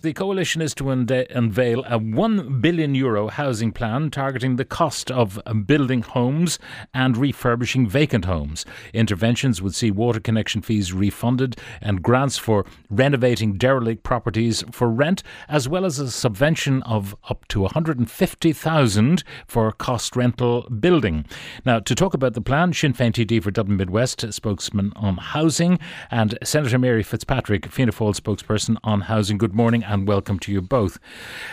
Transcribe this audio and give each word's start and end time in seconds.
The 0.00 0.12
coalition 0.12 0.62
is 0.62 0.76
to 0.76 0.90
unveil 0.90 1.82
a 1.84 1.98
1 1.98 2.60
billion 2.60 2.94
euro 2.94 3.26
housing 3.26 3.72
plan 3.72 4.10
targeting 4.12 4.54
the 4.54 4.64
cost 4.64 5.10
of 5.10 5.40
building 5.66 6.02
homes 6.02 6.60
and 6.94 7.16
refurbishing 7.16 7.88
vacant 7.88 8.24
homes. 8.24 8.64
Interventions 8.94 9.60
would 9.60 9.74
see 9.74 9.90
water 9.90 10.20
connection 10.20 10.62
fees 10.62 10.92
refunded 10.92 11.56
and 11.80 12.00
grants 12.00 12.38
for 12.38 12.64
renovating 12.88 13.54
derelict 13.54 14.04
properties 14.04 14.62
for 14.70 14.88
rent, 14.88 15.24
as 15.48 15.68
well 15.68 15.84
as 15.84 15.98
a 15.98 16.12
subvention 16.12 16.80
of 16.84 17.16
up 17.28 17.48
to 17.48 17.62
150,000 17.62 19.24
for 19.48 19.72
cost 19.72 20.14
rental 20.14 20.62
building. 20.78 21.26
Now, 21.64 21.80
to 21.80 21.94
talk 21.96 22.14
about 22.14 22.34
the 22.34 22.40
plan, 22.40 22.72
Sinn 22.72 22.92
Féin 22.92 23.10
TD 23.10 23.42
for 23.42 23.50
Dublin 23.50 23.76
Midwest, 23.76 24.32
spokesman 24.32 24.92
on 24.94 25.16
housing, 25.16 25.80
and 26.08 26.38
Senator 26.44 26.78
Mary 26.78 27.02
Fitzpatrick, 27.02 27.66
Fianna 27.66 27.90
Fáil 27.90 28.14
spokesperson 28.14 28.76
on 28.84 29.00
housing. 29.00 29.38
Good 29.38 29.56
morning 29.56 29.82
and 29.88 29.97
welcome 30.06 30.38
to 30.40 30.52
you 30.52 30.60
both. 30.60 30.98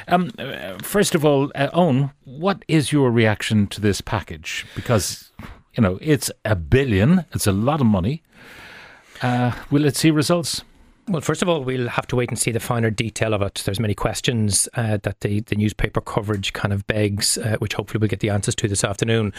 Um, 0.08 0.32
uh, 0.38 0.78
first 0.82 1.16
of 1.16 1.24
all, 1.24 1.52
uh, 1.56 1.70
Eoin, 1.70 2.12
what 2.24 2.64
is 2.68 2.92
your 2.92 3.12
reaction 3.12 3.68
to 3.68 3.82
this 3.82 4.02
package? 4.02 4.66
Because, 4.76 5.32
you 5.74 5.82
know, 5.82 5.98
it's 6.02 6.32
a 6.44 6.56
billion, 6.56 7.26
it's 7.34 7.48
a 7.48 7.52
lot 7.52 7.82
of 7.82 7.88
money. 7.88 8.24
Uh, 9.22 9.52
will 9.72 9.86
it 9.86 9.96
see 9.96 10.12
results? 10.12 10.64
Well, 11.08 11.22
first 11.22 11.44
of 11.44 11.50
all, 11.50 11.64
we'll 11.64 11.90
have 11.90 12.08
to 12.08 12.16
wait 12.16 12.30
and 12.30 12.40
see 12.40 12.52
the 12.52 12.60
finer 12.60 12.90
detail 12.90 13.36
of 13.36 13.42
it. 13.44 13.62
There's 13.64 13.80
many 13.80 13.94
questions 13.94 14.68
uh, 14.74 14.98
that 15.04 15.20
the, 15.20 15.42
the 15.42 15.56
newspaper 15.56 16.02
coverage 16.02 16.54
kind 16.54 16.74
of 16.74 16.88
begs, 16.88 17.38
uh, 17.38 17.58
which 17.60 17.76
hopefully 17.76 18.00
we'll 18.00 18.10
get 18.10 18.22
the 18.22 18.32
answers 18.32 18.56
to 18.56 18.68
this 18.68 18.84
afternoon. 18.84 19.32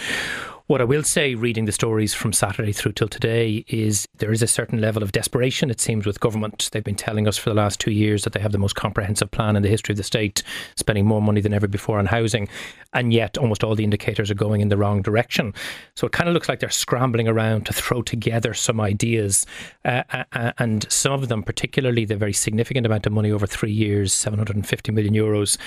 What 0.69 0.81
I 0.81 0.85
will 0.85 1.05
say, 1.05 1.37
reading 1.37 1.67
the 1.67 1.71
stories 1.71 2.13
from 2.13 2.33
Saturday 2.33 2.73
through 2.73 2.95
till 2.95 3.07
today, 3.07 3.65
is 3.69 4.09
there 4.19 4.33
is 4.33 4.43
a 4.43 4.49
certain 4.49 4.81
level 4.81 5.01
of 5.01 5.13
desperation, 5.13 5.71
it 5.71 5.81
seems, 5.81 6.05
with 6.05 6.19
government. 6.19 6.71
They've 6.73 6.83
been 6.83 6.97
telling 6.97 7.29
us 7.29 7.39
for 7.39 7.51
the 7.51 7.55
last 7.55 7.79
two 7.79 7.93
years 7.93 8.25
that 8.25 8.33
they 8.33 8.41
have 8.41 8.51
the 8.51 8.59
most 8.59 8.75
comprehensive 8.75 9.31
plan 9.31 9.55
in 9.55 9.63
the 9.63 9.69
history 9.69 9.93
of 9.93 9.97
the 9.97 10.03
state, 10.03 10.43
spending 10.75 11.07
more 11.07 11.23
money 11.23 11.41
than 11.41 11.55
ever 11.55 11.69
before 11.69 12.01
on 12.01 12.07
housing. 12.07 12.49
And 12.93 13.13
yet, 13.13 13.39
almost 13.39 13.63
all 13.63 13.77
the 13.77 13.85
indicators 13.85 14.29
are 14.29 14.35
going 14.35 14.61
in 14.61 14.69
the 14.69 14.77
wrong 14.77 15.03
direction. 15.03 15.55
So 15.95 16.05
it 16.05 16.13
kind 16.13 16.29
of 16.29 16.35
looks 16.35 16.49
like 16.49 16.59
they're 16.59 16.69
scrambling 16.71 17.29
around 17.29 17.67
to 17.67 17.73
throw 17.73 18.03
together 18.03 18.53
some 18.53 18.81
ideas. 18.81 19.47
Uh, 19.85 20.03
uh, 20.33 20.51
and 20.59 20.91
some 20.91 21.13
of 21.13 21.29
them, 21.29 21.45
particularly 21.45 22.05
the 22.05 22.17
very 22.17 22.33
significant 22.33 22.87
amount 22.87 23.07
of 23.07 23.13
money 23.13 23.31
over 23.31 23.47
three 23.47 23.71
years 23.71 24.13
750 24.13 24.91
million 24.91 25.15
euros 25.15 25.59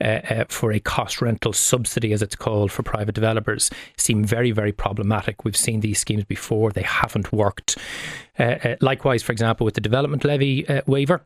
uh, 0.00 0.20
uh, 0.30 0.44
for 0.48 0.72
a 0.72 0.80
cost 0.80 1.20
rental 1.20 1.52
subsidy, 1.52 2.12
as 2.12 2.22
it's 2.22 2.36
called, 2.36 2.70
for 2.70 2.82
private 2.82 3.14
developers, 3.14 3.70
seem 3.96 4.24
very, 4.24 4.50
very 4.50 4.72
problematic. 4.72 5.44
We've 5.44 5.56
seen 5.56 5.80
these 5.80 5.98
schemes 5.98 6.24
before, 6.24 6.70
they 6.70 6.82
haven't 6.82 7.32
worked. 7.32 7.76
Uh, 8.38 8.42
uh, 8.42 8.76
likewise, 8.80 9.22
for 9.22 9.32
example, 9.32 9.64
with 9.64 9.74
the 9.74 9.80
development 9.80 10.24
levy 10.24 10.68
uh, 10.68 10.82
waiver, 10.86 11.24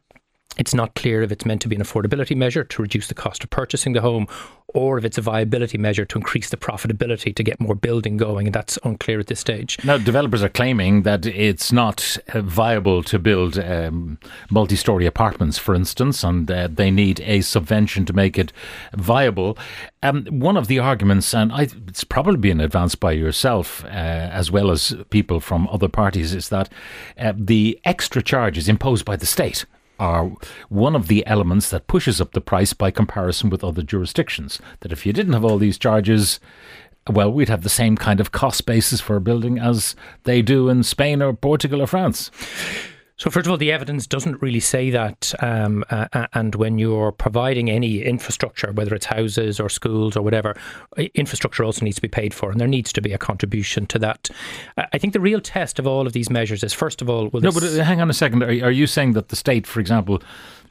it's 0.58 0.74
not 0.74 0.94
clear 0.94 1.22
if 1.22 1.32
it's 1.32 1.46
meant 1.46 1.62
to 1.62 1.68
be 1.68 1.76
an 1.76 1.82
affordability 1.82 2.36
measure 2.36 2.64
to 2.64 2.82
reduce 2.82 3.08
the 3.08 3.14
cost 3.14 3.42
of 3.42 3.50
purchasing 3.50 3.92
the 3.92 4.00
home 4.00 4.26
or 4.74 4.98
if 4.98 5.04
it's 5.04 5.18
a 5.18 5.20
viability 5.20 5.76
measure 5.78 6.04
to 6.04 6.18
increase 6.18 6.50
the 6.50 6.56
profitability 6.56 7.34
to 7.34 7.42
get 7.42 7.60
more 7.60 7.74
building 7.74 8.16
going. 8.16 8.46
And 8.46 8.54
that's 8.54 8.78
unclear 8.84 9.20
at 9.20 9.26
this 9.26 9.40
stage. 9.40 9.78
Now, 9.84 9.98
developers 9.98 10.42
are 10.42 10.48
claiming 10.48 11.02
that 11.02 11.26
it's 11.26 11.72
not 11.72 12.16
uh, 12.32 12.40
viable 12.40 13.02
to 13.04 13.18
build 13.18 13.58
um, 13.58 14.18
multi 14.50 14.76
story 14.76 15.06
apartments, 15.06 15.58
for 15.58 15.74
instance, 15.74 16.24
and 16.24 16.50
uh, 16.50 16.68
they 16.70 16.90
need 16.90 17.20
a 17.20 17.40
subvention 17.42 18.06
to 18.06 18.12
make 18.12 18.38
it 18.38 18.52
viable. 18.94 19.58
Um, 20.02 20.24
one 20.26 20.56
of 20.56 20.68
the 20.68 20.78
arguments, 20.78 21.34
and 21.34 21.52
I, 21.52 21.68
it's 21.86 22.04
probably 22.04 22.38
been 22.38 22.60
advanced 22.60 22.98
by 22.98 23.12
yourself 23.12 23.84
uh, 23.84 23.88
as 23.88 24.50
well 24.50 24.70
as 24.70 24.94
people 25.10 25.40
from 25.40 25.68
other 25.68 25.88
parties, 25.88 26.34
is 26.34 26.48
that 26.48 26.70
uh, 27.18 27.34
the 27.36 27.78
extra 27.84 28.22
charges 28.22 28.68
imposed 28.68 29.04
by 29.04 29.16
the 29.16 29.26
state 29.26 29.66
are 30.02 30.32
one 30.68 30.96
of 30.96 31.06
the 31.06 31.24
elements 31.28 31.70
that 31.70 31.86
pushes 31.86 32.20
up 32.20 32.32
the 32.32 32.40
price 32.40 32.72
by 32.72 32.90
comparison 32.90 33.48
with 33.50 33.62
other 33.62 33.84
jurisdictions. 33.84 34.60
That 34.80 34.90
if 34.90 35.06
you 35.06 35.12
didn't 35.12 35.32
have 35.32 35.44
all 35.44 35.58
these 35.58 35.78
charges, 35.78 36.40
well, 37.08 37.32
we'd 37.32 37.48
have 37.48 37.62
the 37.62 37.68
same 37.68 37.96
kind 37.96 38.18
of 38.18 38.32
cost 38.32 38.66
basis 38.66 39.00
for 39.00 39.14
a 39.14 39.20
building 39.20 39.60
as 39.60 39.94
they 40.24 40.42
do 40.42 40.68
in 40.68 40.82
Spain 40.82 41.22
or 41.22 41.32
Portugal 41.32 41.80
or 41.80 41.86
France. 41.86 42.32
So, 43.22 43.30
first 43.30 43.46
of 43.46 43.52
all, 43.52 43.56
the 43.56 43.70
evidence 43.70 44.08
doesn't 44.08 44.42
really 44.42 44.58
say 44.58 44.90
that. 44.90 45.32
Um, 45.38 45.84
uh, 45.90 46.26
and 46.32 46.56
when 46.56 46.78
you're 46.78 47.12
providing 47.12 47.70
any 47.70 48.02
infrastructure, 48.02 48.72
whether 48.72 48.96
it's 48.96 49.06
houses 49.06 49.60
or 49.60 49.68
schools 49.68 50.16
or 50.16 50.22
whatever, 50.22 50.56
infrastructure 51.14 51.62
also 51.62 51.84
needs 51.84 51.94
to 51.94 52.02
be 52.02 52.08
paid 52.08 52.34
for, 52.34 52.50
and 52.50 52.60
there 52.60 52.66
needs 52.66 52.92
to 52.94 53.00
be 53.00 53.12
a 53.12 53.18
contribution 53.18 53.86
to 53.86 54.00
that. 54.00 54.28
I 54.76 54.98
think 54.98 55.12
the 55.12 55.20
real 55.20 55.40
test 55.40 55.78
of 55.78 55.86
all 55.86 56.04
of 56.04 56.14
these 56.14 56.30
measures 56.30 56.64
is, 56.64 56.72
first 56.72 57.00
of 57.00 57.08
all, 57.08 57.28
will 57.28 57.42
No, 57.42 57.52
but 57.52 57.62
uh, 57.62 57.84
hang 57.84 58.00
on 58.00 58.10
a 58.10 58.12
second. 58.12 58.42
Are, 58.42 58.48
are 58.48 58.72
you 58.72 58.88
saying 58.88 59.12
that 59.12 59.28
the 59.28 59.36
state, 59.36 59.68
for 59.68 59.78
example, 59.78 60.20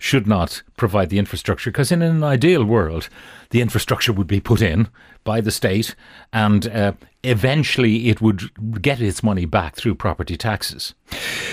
should 0.01 0.25
not 0.25 0.63
provide 0.77 1.11
the 1.11 1.19
infrastructure? 1.19 1.69
Because 1.69 1.91
in 1.91 2.01
an 2.01 2.23
ideal 2.23 2.65
world, 2.65 3.07
the 3.51 3.61
infrastructure 3.61 4.11
would 4.11 4.25
be 4.25 4.39
put 4.39 4.59
in 4.59 4.87
by 5.23 5.41
the 5.41 5.51
state, 5.51 5.93
and 6.33 6.67
uh, 6.67 6.93
eventually 7.23 8.09
it 8.09 8.21
would 8.21 8.81
get 8.81 8.99
its 8.99 9.21
money 9.21 9.45
back 9.45 9.75
through 9.75 9.93
property 9.93 10.35
taxes. 10.35 10.95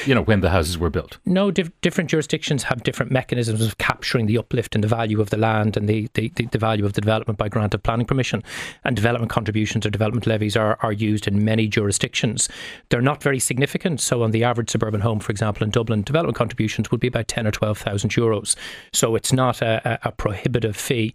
You 0.06 0.14
know, 0.14 0.22
when 0.22 0.40
the 0.40 0.50
houses 0.50 0.78
were 0.78 0.88
built. 0.88 1.18
No, 1.26 1.50
dif- 1.50 1.72
different 1.80 2.08
jurisdictions 2.08 2.62
have 2.62 2.84
different 2.84 3.12
mechanisms 3.12 3.60
of 3.60 3.76
capturing 3.78 4.26
the 4.26 4.38
uplift 4.38 4.74
in 4.74 4.80
the 4.80 4.88
value 4.88 5.20
of 5.20 5.30
the 5.30 5.36
land 5.36 5.76
and 5.76 5.88
the, 5.88 6.08
the, 6.14 6.28
the, 6.36 6.46
the 6.46 6.58
value 6.58 6.86
of 6.86 6.94
the 6.94 7.00
development 7.00 7.38
by 7.38 7.48
grant 7.48 7.74
of 7.74 7.82
planning 7.82 8.06
permission. 8.06 8.42
And 8.84 8.96
development 8.96 9.30
contributions 9.30 9.84
or 9.84 9.90
development 9.90 10.26
levies 10.26 10.56
are, 10.56 10.78
are 10.80 10.92
used 10.92 11.26
in 11.26 11.44
many 11.44 11.66
jurisdictions. 11.66 12.48
They're 12.88 13.02
not 13.02 13.22
very 13.22 13.40
significant. 13.40 14.00
So, 14.00 14.22
on 14.22 14.30
the 14.30 14.44
average 14.44 14.70
suburban 14.70 15.00
home, 15.00 15.18
for 15.18 15.32
example, 15.32 15.64
in 15.64 15.70
Dublin, 15.70 16.02
development 16.02 16.36
contributions 16.36 16.90
would 16.90 17.00
be 17.00 17.08
about 17.08 17.28
10 17.28 17.46
or 17.46 17.50
12,000 17.50 18.10
euros. 18.10 18.37
So, 18.92 19.16
it's 19.16 19.32
not 19.32 19.62
a, 19.62 20.00
a, 20.04 20.08
a 20.08 20.12
prohibitive 20.12 20.76
fee. 20.76 21.12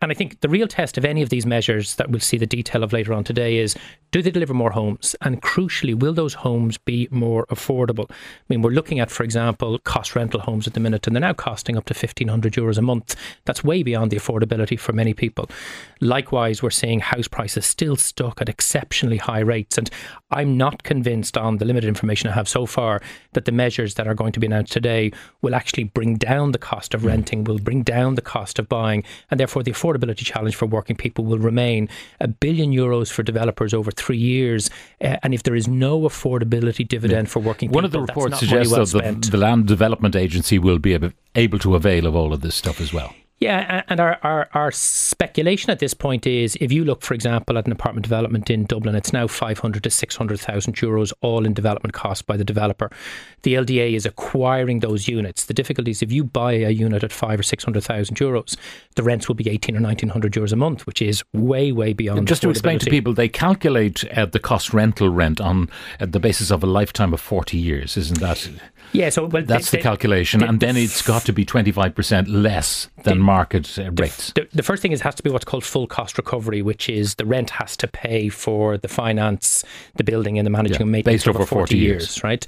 And 0.00 0.12
I 0.12 0.14
think 0.14 0.40
the 0.40 0.48
real 0.48 0.68
test 0.68 0.96
of 0.96 1.04
any 1.04 1.22
of 1.22 1.28
these 1.28 1.46
measures 1.46 1.96
that 1.96 2.10
we'll 2.10 2.20
see 2.20 2.38
the 2.38 2.46
detail 2.46 2.84
of 2.84 2.92
later 2.92 3.12
on 3.12 3.24
today 3.24 3.56
is 3.56 3.76
do 4.12 4.20
they 4.20 4.30
deliver 4.30 4.52
more 4.52 4.70
homes? 4.70 5.16
And 5.22 5.40
crucially, 5.40 5.98
will 5.98 6.12
those 6.12 6.34
homes 6.34 6.76
be 6.76 7.08
more 7.10 7.46
affordable? 7.46 8.10
I 8.10 8.14
mean, 8.50 8.60
we're 8.60 8.70
looking 8.70 9.00
at, 9.00 9.10
for 9.10 9.24
example, 9.24 9.78
cost 9.80 10.14
rental 10.14 10.40
homes 10.40 10.66
at 10.66 10.74
the 10.74 10.80
minute, 10.80 11.06
and 11.06 11.16
they're 11.16 11.20
now 11.22 11.32
costing 11.32 11.78
up 11.78 11.86
to 11.86 11.94
1,500 11.94 12.52
euros 12.52 12.76
a 12.76 12.82
month. 12.82 13.16
That's 13.46 13.64
way 13.64 13.82
beyond 13.82 14.10
the 14.10 14.18
affordability 14.18 14.78
for 14.78 14.92
many 14.92 15.14
people. 15.14 15.48
Likewise, 16.02 16.62
we're 16.62 16.70
seeing 16.70 17.00
house 17.00 17.26
prices 17.26 17.64
still 17.64 17.96
stuck 17.96 18.42
at 18.42 18.50
exceptionally 18.50 19.16
high 19.16 19.40
rates. 19.40 19.78
And 19.78 19.88
I'm 20.30 20.58
not 20.58 20.82
convinced 20.82 21.38
on 21.38 21.56
the 21.56 21.64
limited 21.64 21.88
information 21.88 22.28
I 22.28 22.34
have 22.34 22.48
so 22.48 22.66
far 22.66 23.00
that 23.32 23.46
the 23.46 23.52
measures 23.52 23.94
that 23.94 24.06
are 24.06 24.14
going 24.14 24.32
to 24.32 24.40
be 24.40 24.46
announced 24.46 24.72
today 24.72 25.10
will 25.40 25.54
actually 25.54 25.84
bring 25.84 26.16
down 26.16 26.41
the 26.50 26.58
cost 26.58 26.92
of 26.94 27.04
renting, 27.04 27.44
will 27.44 27.60
bring 27.60 27.84
down 27.84 28.16
the 28.16 28.20
cost 28.22 28.58
of 28.58 28.68
buying, 28.68 29.04
and 29.30 29.38
therefore 29.38 29.62
the 29.62 29.70
affordability 29.70 30.24
challenge 30.24 30.56
for 30.56 30.66
working 30.66 30.96
people 30.96 31.24
will 31.24 31.38
remain 31.38 31.88
a 32.18 32.26
billion 32.26 32.72
euros 32.72 33.12
for 33.12 33.22
developers 33.22 33.72
over 33.72 33.92
three 33.92 34.16
years. 34.16 34.68
Uh, 35.00 35.18
and 35.22 35.32
if 35.32 35.44
there 35.44 35.54
is 35.54 35.68
no 35.68 36.00
affordability 36.00 36.86
dividend 36.86 37.30
for 37.30 37.38
working 37.38 37.68
people, 37.68 37.76
One 37.76 37.84
of 37.84 37.92
the 37.92 38.00
reports 38.00 38.40
suggests 38.40 38.72
well 38.72 38.80
that 38.80 38.88
spent. 38.88 39.30
the 39.30 39.38
Land 39.38 39.68
Development 39.68 40.16
Agency 40.16 40.58
will 40.58 40.80
be 40.80 40.98
able 41.36 41.58
to 41.60 41.76
avail 41.76 42.06
of 42.06 42.16
all 42.16 42.32
of 42.32 42.40
this 42.40 42.56
stuff 42.56 42.80
as 42.80 42.92
well. 42.92 43.14
Yeah, 43.42 43.82
and 43.88 43.98
our, 43.98 44.18
our, 44.22 44.48
our 44.54 44.70
speculation 44.70 45.70
at 45.70 45.80
this 45.80 45.94
point 45.94 46.28
is 46.28 46.56
if 46.60 46.70
you 46.70 46.84
look, 46.84 47.02
for 47.02 47.12
example, 47.14 47.58
at 47.58 47.66
an 47.66 47.72
apartment 47.72 48.04
development 48.04 48.50
in 48.50 48.66
Dublin, 48.66 48.94
it's 48.94 49.12
now 49.12 49.26
500 49.26 49.82
to 49.82 49.90
600,000 49.90 50.76
euros 50.76 51.12
all 51.22 51.44
in 51.44 51.52
development 51.52 51.92
costs 51.92 52.22
by 52.22 52.36
the 52.36 52.44
developer. 52.44 52.88
The 53.42 53.54
LDA 53.54 53.94
is 53.94 54.06
acquiring 54.06 54.78
those 54.78 55.08
units. 55.08 55.46
The 55.46 55.54
difficulty 55.54 55.90
is 55.90 56.02
if 56.02 56.12
you 56.12 56.22
buy 56.22 56.52
a 56.52 56.70
unit 56.70 57.02
at 57.02 57.10
five 57.10 57.40
or 57.40 57.42
600,000 57.42 58.16
euros, 58.16 58.56
the 58.94 59.02
rents 59.02 59.26
will 59.26 59.34
be 59.34 59.50
18 59.50 59.76
or 59.76 59.80
1900 59.80 60.32
euros 60.32 60.52
a 60.52 60.56
month, 60.56 60.86
which 60.86 61.02
is 61.02 61.24
way, 61.32 61.72
way 61.72 61.92
beyond 61.92 62.28
Just 62.28 62.42
to 62.42 62.50
explain 62.50 62.78
to 62.78 62.90
people, 62.90 63.12
they 63.12 63.28
calculate 63.28 64.04
uh, 64.16 64.26
the 64.26 64.38
cost 64.38 64.72
rental 64.72 65.08
rent 65.08 65.40
on 65.40 65.68
uh, 65.98 66.06
the 66.06 66.20
basis 66.20 66.52
of 66.52 66.62
a 66.62 66.66
lifetime 66.66 67.12
of 67.12 67.20
40 67.20 67.58
years, 67.58 67.96
isn't 67.96 68.20
that? 68.20 68.48
Yeah, 68.92 69.08
so 69.08 69.24
well, 69.26 69.42
That's 69.44 69.70
they- 69.70 69.78
the 69.78 69.82
calculation, 69.82 70.40
they- 70.40 70.46
and 70.46 70.60
then 70.60 70.76
it's 70.76 71.00
got 71.02 71.24
to 71.26 71.32
be 71.32 71.44
25% 71.46 72.26
less 72.28 72.88
than 73.04 73.18
market 73.20 73.78
uh, 73.78 73.90
rates. 73.92 74.32
The, 74.34 74.46
the 74.52 74.62
first 74.62 74.82
thing 74.82 74.92
is 74.92 75.00
has 75.02 75.14
to 75.14 75.22
be 75.22 75.30
what's 75.30 75.44
called 75.46 75.64
full 75.64 75.86
cost 75.86 76.18
recovery, 76.18 76.60
which 76.62 76.88
is 76.88 77.14
the 77.14 77.24
rent 77.24 77.50
has 77.50 77.76
to 77.78 77.88
pay 77.88 78.28
for 78.28 78.76
the 78.76 78.88
finance, 78.88 79.64
the 79.96 80.04
building, 80.04 80.38
and 80.38 80.44
the 80.46 80.50
managing 80.50 80.76
Yeah, 80.78 80.82
and 80.82 80.92
maintenance 80.92 81.24
based 81.24 81.28
over 81.34 81.46
40 81.46 81.78
years. 81.78 82.22
right? 82.22 82.44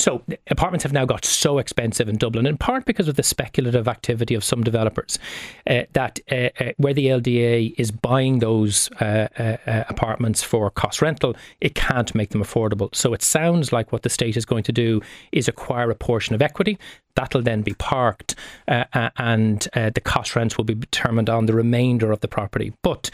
So 0.00 0.22
apartments 0.48 0.82
have 0.84 0.92
now 0.92 1.04
got 1.04 1.24
so 1.24 1.58
expensive 1.58 2.08
in 2.08 2.16
Dublin, 2.16 2.46
in 2.46 2.56
part 2.56 2.86
because 2.86 3.06
of 3.06 3.16
the 3.16 3.22
speculative 3.22 3.86
activity 3.86 4.34
of 4.34 4.42
some 4.42 4.62
developers, 4.62 5.18
uh, 5.66 5.82
that 5.92 6.18
uh, 6.32 6.48
uh, 6.58 6.72
where 6.78 6.94
the 6.94 7.06
LDA 7.06 7.74
is 7.76 7.90
buying 7.90 8.38
those 8.38 8.90
uh, 9.00 9.28
uh, 9.38 9.56
uh, 9.66 9.84
apartments 9.88 10.42
for 10.42 10.70
cost 10.70 11.02
rental, 11.02 11.36
it 11.60 11.74
can't 11.74 12.14
make 12.14 12.30
them 12.30 12.42
affordable. 12.42 12.94
So 12.94 13.12
it 13.12 13.22
sounds 13.22 13.72
like 13.72 13.92
what 13.92 14.02
the 14.02 14.08
state 14.08 14.36
is 14.36 14.46
going 14.46 14.64
to 14.64 14.72
do 14.72 15.02
is 15.32 15.48
acquire 15.48 15.90
a 15.90 15.94
portion 15.94 16.34
of 16.34 16.40
equity. 16.40 16.78
That'll 17.16 17.42
then 17.42 17.60
be 17.62 17.74
parked, 17.74 18.36
and 18.66 19.60
the 19.74 20.00
cost 20.02 20.34
rents 20.36 20.56
will 20.56 20.64
be 20.64 20.74
determined 20.74 21.28
on 21.28 21.46
the 21.46 21.52
remainder 21.52 22.12
of 22.12 22.20
the 22.20 22.28
property. 22.28 22.72
But 22.82 23.10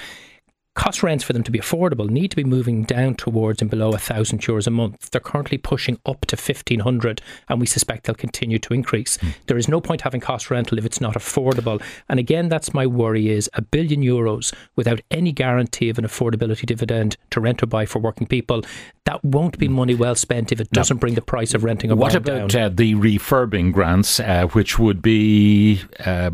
cost 0.77 1.03
rents 1.03 1.25
for 1.25 1.33
them 1.33 1.43
to 1.43 1.51
be 1.51 1.59
affordable 1.59 2.09
need 2.09 2.31
to 2.31 2.37
be 2.37 2.45
moving 2.45 2.85
down 2.85 3.15
towards 3.17 3.61
and 3.61 3.71
below 3.71 3.91
a 3.93 3.99
thousand 3.99 4.41
euros 4.43 4.67
a 4.67 4.71
month. 4.71 5.11
They're 5.11 5.21
currently 5.21 5.59
pushing 5.59 5.99
up 6.07 6.27
to 6.27 6.37
fifteen 6.37 6.81
hundred, 6.81 7.21
and 7.49 7.59
we 7.59 7.67
suspect 7.67 8.05
they'll 8.05 8.15
continue 8.15 8.61
to 8.61 8.75
increase. 8.75 9.17
Mm. 9.17 9.35
There 9.47 9.59
is 9.59 9.69
no 9.69 9.81
point 9.81 10.03
having 10.03 10.21
cost 10.21 10.51
rental 10.51 10.79
if 10.79 10.85
it's 10.85 11.01
not 11.01 11.15
affordable. 11.15 11.83
And 12.09 12.21
again, 12.21 12.49
that's 12.49 12.73
my 12.73 12.87
worry: 12.87 13.29
is 13.31 13.51
a 13.55 13.63
billion 13.63 14.03
euros 14.03 14.55
without 14.77 15.01
any 15.11 15.33
guarantee 15.33 15.89
of 15.89 15.99
an 15.99 16.05
affordability 16.05 16.67
dividend 16.67 17.17
to 17.31 17.41
rent 17.41 17.63
or 17.63 17.67
buy 17.67 17.87
for 17.87 17.99
working 17.99 18.27
people. 18.27 18.63
That 19.07 19.25
won't 19.25 19.57
be 19.57 19.69
money 19.69 19.95
well 19.95 20.17
spent 20.17 20.51
if 20.51 20.61
it 20.61 20.69
doesn't 20.73 20.97
bring 20.97 21.15
the 21.15 21.23
price 21.23 21.55
of 21.55 21.63
renting 21.63 21.93
a 21.93 21.97
What 21.97 22.17
about 22.17 22.55
uh, 22.57 22.69
the 22.69 22.97
refurbing 22.97 23.73
grants, 23.73 24.19
uh, 24.19 24.49
which 24.49 24.81
would 24.81 25.01
be 25.01 25.81
uh, 26.05 26.33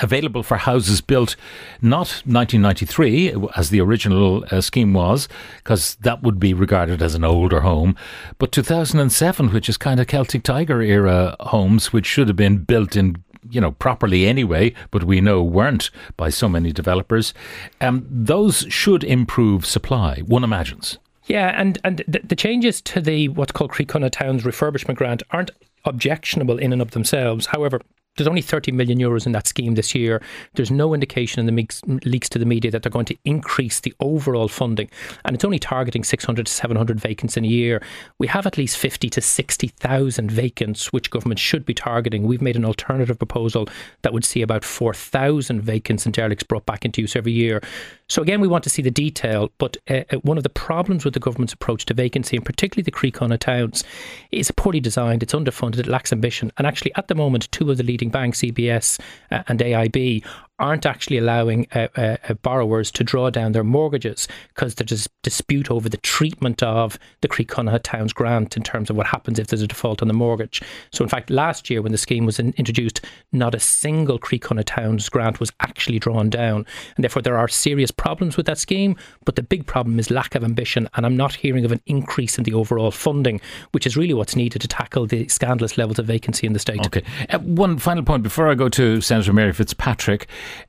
available 0.00 0.42
for 0.42 0.56
houses 0.56 1.00
built 1.00 1.36
not 1.80 2.08
1993 2.26 3.34
as 3.54 3.70
the 3.70 3.80
original 3.80 4.44
uh, 4.50 4.60
scheme 4.60 4.92
was, 4.92 5.28
because 5.58 5.94
that 6.00 6.24
would 6.24 6.40
be 6.40 6.52
regarded 6.52 7.00
as 7.00 7.14
an 7.14 7.22
older 7.22 7.60
home, 7.60 7.94
but 8.38 8.50
2007, 8.50 9.52
which 9.52 9.68
is 9.68 9.76
kind 9.76 10.00
of 10.00 10.08
Celtic 10.08 10.42
Tiger 10.42 10.82
era 10.82 11.36
homes, 11.38 11.92
which 11.92 12.06
should 12.06 12.26
have 12.26 12.36
been 12.36 12.58
built 12.58 12.96
in 12.96 13.22
you 13.50 13.60
know 13.60 13.70
properly 13.70 14.26
anyway, 14.26 14.74
but 14.90 15.04
we 15.04 15.20
know 15.20 15.44
weren't 15.44 15.90
by 16.16 16.28
so 16.28 16.48
many 16.48 16.72
developers. 16.72 17.32
Um, 17.80 18.04
those 18.10 18.66
should 18.68 19.04
improve 19.04 19.64
supply. 19.64 20.20
One 20.26 20.42
imagines. 20.42 20.98
Yeah, 21.26 21.58
and 21.58 21.78
and 21.84 22.04
the, 22.06 22.20
the 22.22 22.36
changes 22.36 22.80
to 22.82 23.00
the 23.00 23.28
what's 23.28 23.52
called 23.52 23.70
Croí 23.70 24.10
Towns 24.10 24.42
refurbishment 24.44 24.96
grant 24.96 25.22
aren't 25.30 25.50
objectionable 25.84 26.58
in 26.58 26.72
and 26.72 26.82
of 26.82 26.92
themselves. 26.92 27.46
However, 27.46 27.80
there's 28.16 28.28
only 28.28 28.42
30 28.42 28.72
million 28.72 28.98
euros 28.98 29.26
in 29.26 29.32
that 29.32 29.46
scheme 29.46 29.74
this 29.74 29.94
year. 29.94 30.22
There's 30.54 30.70
no 30.70 30.94
indication 30.94 31.40
in 31.40 31.54
the 31.54 31.98
leaks 32.04 32.28
to 32.30 32.38
the 32.38 32.46
media 32.46 32.70
that 32.70 32.82
they're 32.82 32.90
going 32.90 33.06
to 33.06 33.16
increase 33.24 33.80
the 33.80 33.94
overall 34.00 34.48
funding, 34.48 34.88
and 35.24 35.34
it's 35.34 35.44
only 35.44 35.58
targeting 35.58 36.04
600 36.04 36.46
to 36.46 36.52
700 36.52 37.00
vacants 37.00 37.36
in 37.36 37.44
a 37.44 37.48
year. 37.48 37.82
We 38.18 38.26
have 38.28 38.46
at 38.46 38.58
least 38.58 38.76
50 38.76 39.10
to 39.10 39.20
60,000 39.20 40.30
vacants, 40.30 40.92
which 40.92 41.10
government 41.10 41.38
should 41.38 41.66
be 41.66 41.74
targeting. 41.74 42.24
We've 42.24 42.42
made 42.42 42.56
an 42.56 42.64
alternative 42.64 43.18
proposal 43.18 43.68
that 44.02 44.12
would 44.12 44.24
see 44.24 44.42
about 44.42 44.64
4,000 44.64 45.60
vacants 45.62 46.06
in 46.06 46.12
derelicts 46.12 46.44
brought 46.44 46.66
back 46.66 46.84
into 46.84 47.00
use 47.00 47.16
every 47.16 47.32
year. 47.32 47.62
So 48.08 48.22
again, 48.22 48.40
we 48.40 48.48
want 48.48 48.64
to 48.64 48.70
see 48.70 48.82
the 48.82 48.90
detail, 48.90 49.50
but 49.58 49.76
uh, 49.88 50.02
uh, 50.12 50.16
one 50.18 50.36
of 50.36 50.42
the 50.42 50.50
problems 50.50 51.04
with 51.04 51.14
the 51.14 51.20
government's 51.20 51.54
approach 51.54 51.86
to 51.86 51.94
vacancy, 51.94 52.36
and 52.36 52.44
particularly 52.44 52.84
the 52.84 52.92
Croí 52.92 53.38
towns, 53.38 53.82
is 54.30 54.50
poorly 54.50 54.80
designed. 54.80 55.22
It's 55.22 55.32
underfunded. 55.32 55.78
It 55.78 55.86
lacks 55.86 56.12
ambition. 56.12 56.52
And 56.58 56.66
actually, 56.66 56.94
at 56.96 57.08
the 57.08 57.14
moment, 57.14 57.50
two 57.50 57.70
of 57.70 57.78
the 57.78 57.82
leading 57.82 58.03
banks, 58.10 58.40
CBS 58.40 59.00
uh, 59.30 59.42
and 59.48 59.60
AIB, 59.60 60.24
aren't 60.58 60.86
actually 60.86 61.18
allowing 61.18 61.66
uh, 61.74 61.88
uh, 61.96 62.16
uh, 62.28 62.34
borrowers 62.34 62.90
to 62.92 63.02
draw 63.02 63.28
down 63.28 63.52
their 63.52 63.64
mortgages 63.64 64.28
because 64.48 64.76
there's 64.76 65.06
a 65.06 65.08
dispute 65.22 65.70
over 65.70 65.88
the 65.88 65.96
treatment 65.98 66.62
of 66.62 66.98
the 67.22 67.28
Croí 67.28 67.82
Towns 67.82 68.12
grant 68.12 68.56
in 68.56 68.62
terms 68.62 68.88
of 68.88 68.96
what 68.96 69.06
happens 69.06 69.38
if 69.38 69.48
there's 69.48 69.62
a 69.62 69.66
default 69.66 70.00
on 70.00 70.08
the 70.08 70.14
mortgage. 70.14 70.62
So, 70.92 71.02
in 71.02 71.08
fact, 71.08 71.28
last 71.28 71.70
year 71.70 71.82
when 71.82 71.90
the 71.90 71.98
scheme 71.98 72.24
was 72.24 72.38
in, 72.38 72.54
introduced, 72.56 73.00
not 73.32 73.54
a 73.54 73.60
single 73.60 74.18
Croí 74.18 74.64
Towns 74.64 75.08
grant 75.08 75.40
was 75.40 75.50
actually 75.60 75.98
drawn 75.98 76.30
down. 76.30 76.66
And 76.96 77.02
therefore, 77.02 77.22
there 77.22 77.36
are 77.36 77.48
serious 77.48 77.90
problems 77.90 78.36
with 78.36 78.46
that 78.46 78.58
scheme. 78.58 78.96
But 79.24 79.34
the 79.34 79.42
big 79.42 79.66
problem 79.66 79.98
is 79.98 80.10
lack 80.10 80.36
of 80.36 80.44
ambition. 80.44 80.88
And 80.94 81.04
I'm 81.04 81.16
not 81.16 81.34
hearing 81.34 81.64
of 81.64 81.72
an 81.72 81.80
increase 81.86 82.38
in 82.38 82.44
the 82.44 82.54
overall 82.54 82.92
funding, 82.92 83.40
which 83.72 83.86
is 83.86 83.96
really 83.96 84.14
what's 84.14 84.36
needed 84.36 84.60
to 84.62 84.68
tackle 84.68 85.06
the 85.06 85.26
scandalous 85.26 85.76
levels 85.76 85.98
of 85.98 86.06
vacancy 86.06 86.46
in 86.46 86.52
the 86.52 86.58
state. 86.60 86.86
Okay. 86.86 87.02
Uh, 87.30 87.38
one 87.40 87.78
final 87.78 88.04
point 88.04 88.22
before 88.22 88.48
I 88.48 88.54
go 88.54 88.68
to 88.68 89.00
Senator 89.00 89.32
Mary 89.32 89.52
Fitzpatrick. 89.52 90.28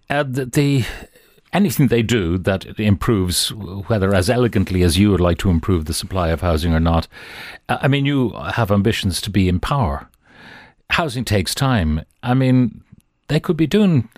The, 0.10 0.46
the 0.46 0.86
anything 1.56 1.88
they 1.88 2.04
do 2.04 2.38
that 2.40 2.80
improves, 2.80 3.50
whether 3.54 4.14
as 4.14 4.30
elegantly 4.30 4.84
as 4.84 4.98
you 4.98 5.10
would 5.10 5.22
like 5.22 5.38
to 5.40 5.50
improve 5.50 5.86
the 5.86 5.94
supply 5.94 6.30
of 6.30 6.42
housing 6.42 6.74
or 6.74 6.80
not. 6.80 7.08
Uh, 7.70 7.78
I 7.82 7.88
mean, 7.88 8.06
you 8.06 8.32
have 8.32 8.72
ambitions 8.72 9.22
to 9.22 9.30
be 9.30 9.48
in 9.48 9.60
power. 9.60 10.10
Housing 10.92 11.24
takes 11.24 11.56
time. 11.56 12.02
I 12.22 12.34
mean, 12.34 12.84
they 13.30 13.40
could 13.40 13.58
be 13.58 13.68
doing, 13.68 14.10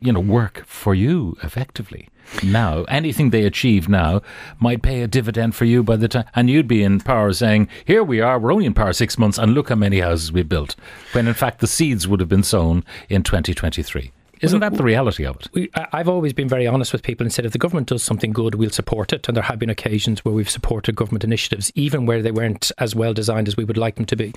you 0.00 0.12
know, 0.12 0.20
work 0.20 0.64
for 0.66 0.94
you 0.94 1.36
effectively 1.42 2.08
now. 2.42 2.82
Anything 2.84 3.30
they 3.30 3.44
achieve 3.44 3.88
now 3.88 4.20
might 4.58 4.82
pay 4.82 5.02
a 5.02 5.08
dividend 5.08 5.54
for 5.54 5.64
you 5.64 5.82
by 5.82 5.96
the 5.96 6.08
time, 6.08 6.24
and 6.34 6.50
you'd 6.50 6.68
be 6.68 6.82
in 6.82 7.00
power 7.00 7.32
saying, 7.32 7.68
"Here 7.84 8.02
we 8.02 8.20
are. 8.20 8.38
We're 8.38 8.52
only 8.52 8.66
in 8.66 8.74
power 8.74 8.92
six 8.92 9.16
months, 9.18 9.38
and 9.38 9.54
look 9.54 9.68
how 9.68 9.76
many 9.76 10.00
houses 10.00 10.32
we 10.32 10.42
built." 10.42 10.74
When 11.12 11.28
in 11.28 11.34
fact 11.34 11.60
the 11.60 11.66
seeds 11.66 12.08
would 12.08 12.20
have 12.20 12.28
been 12.28 12.42
sown 12.42 12.84
in 13.08 13.22
2023. 13.22 14.10
Isn't 14.44 14.60
that 14.60 14.74
the 14.74 14.82
reality 14.82 15.24
of 15.24 15.36
it? 15.36 15.48
We, 15.52 15.70
I've 15.92 16.08
always 16.08 16.32
been 16.32 16.48
very 16.48 16.66
honest 16.66 16.92
with 16.92 17.02
people 17.02 17.24
and 17.24 17.32
said 17.32 17.46
if 17.46 17.52
the 17.52 17.58
government 17.58 17.88
does 17.88 18.02
something 18.02 18.32
good, 18.32 18.54
we'll 18.54 18.70
support 18.70 19.12
it. 19.12 19.26
And 19.28 19.36
there 19.36 19.44
have 19.44 19.58
been 19.58 19.70
occasions 19.70 20.24
where 20.24 20.34
we've 20.34 20.50
supported 20.50 20.96
government 20.96 21.24
initiatives, 21.24 21.72
even 21.74 22.06
where 22.06 22.22
they 22.22 22.30
weren't 22.30 22.70
as 22.78 22.94
well 22.94 23.14
designed 23.14 23.48
as 23.48 23.56
we 23.56 23.64
would 23.64 23.76
like 23.76 23.96
them 23.96 24.04
to 24.06 24.16
be. 24.16 24.32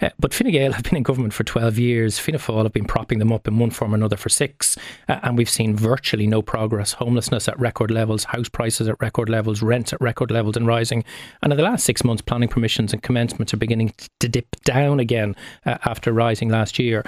Uh, 0.00 0.10
but 0.18 0.34
Fine 0.34 0.50
Gael 0.50 0.72
have 0.72 0.84
been 0.84 0.96
in 0.96 1.02
government 1.02 1.32
for 1.32 1.44
12 1.44 1.78
years. 1.78 2.18
Fianna 2.18 2.38
Fáil 2.38 2.64
have 2.64 2.72
been 2.72 2.84
propping 2.84 3.18
them 3.18 3.32
up 3.32 3.46
in 3.46 3.58
one 3.58 3.70
form 3.70 3.92
or 3.92 3.96
another 3.96 4.16
for 4.16 4.28
six. 4.28 4.76
Uh, 5.08 5.20
and 5.22 5.38
we've 5.38 5.50
seen 5.50 5.76
virtually 5.76 6.26
no 6.26 6.42
progress. 6.42 6.92
Homelessness 6.94 7.48
at 7.48 7.58
record 7.58 7.90
levels, 7.90 8.24
house 8.24 8.48
prices 8.48 8.88
at 8.88 9.00
record 9.00 9.28
levels, 9.28 9.62
rents 9.62 9.92
at 9.92 10.00
record 10.00 10.30
levels 10.30 10.56
and 10.56 10.66
rising. 10.66 11.04
And 11.42 11.52
in 11.52 11.56
the 11.56 11.64
last 11.64 11.84
six 11.84 12.04
months, 12.04 12.22
planning 12.22 12.48
permissions 12.48 12.92
and 12.92 13.02
commencements 13.02 13.54
are 13.54 13.58
beginning 13.58 13.92
to 14.20 14.28
dip 14.28 14.56
down 14.64 15.00
again 15.00 15.36
uh, 15.66 15.78
after 15.84 16.12
rising 16.12 16.48
last 16.48 16.78
year. 16.78 17.04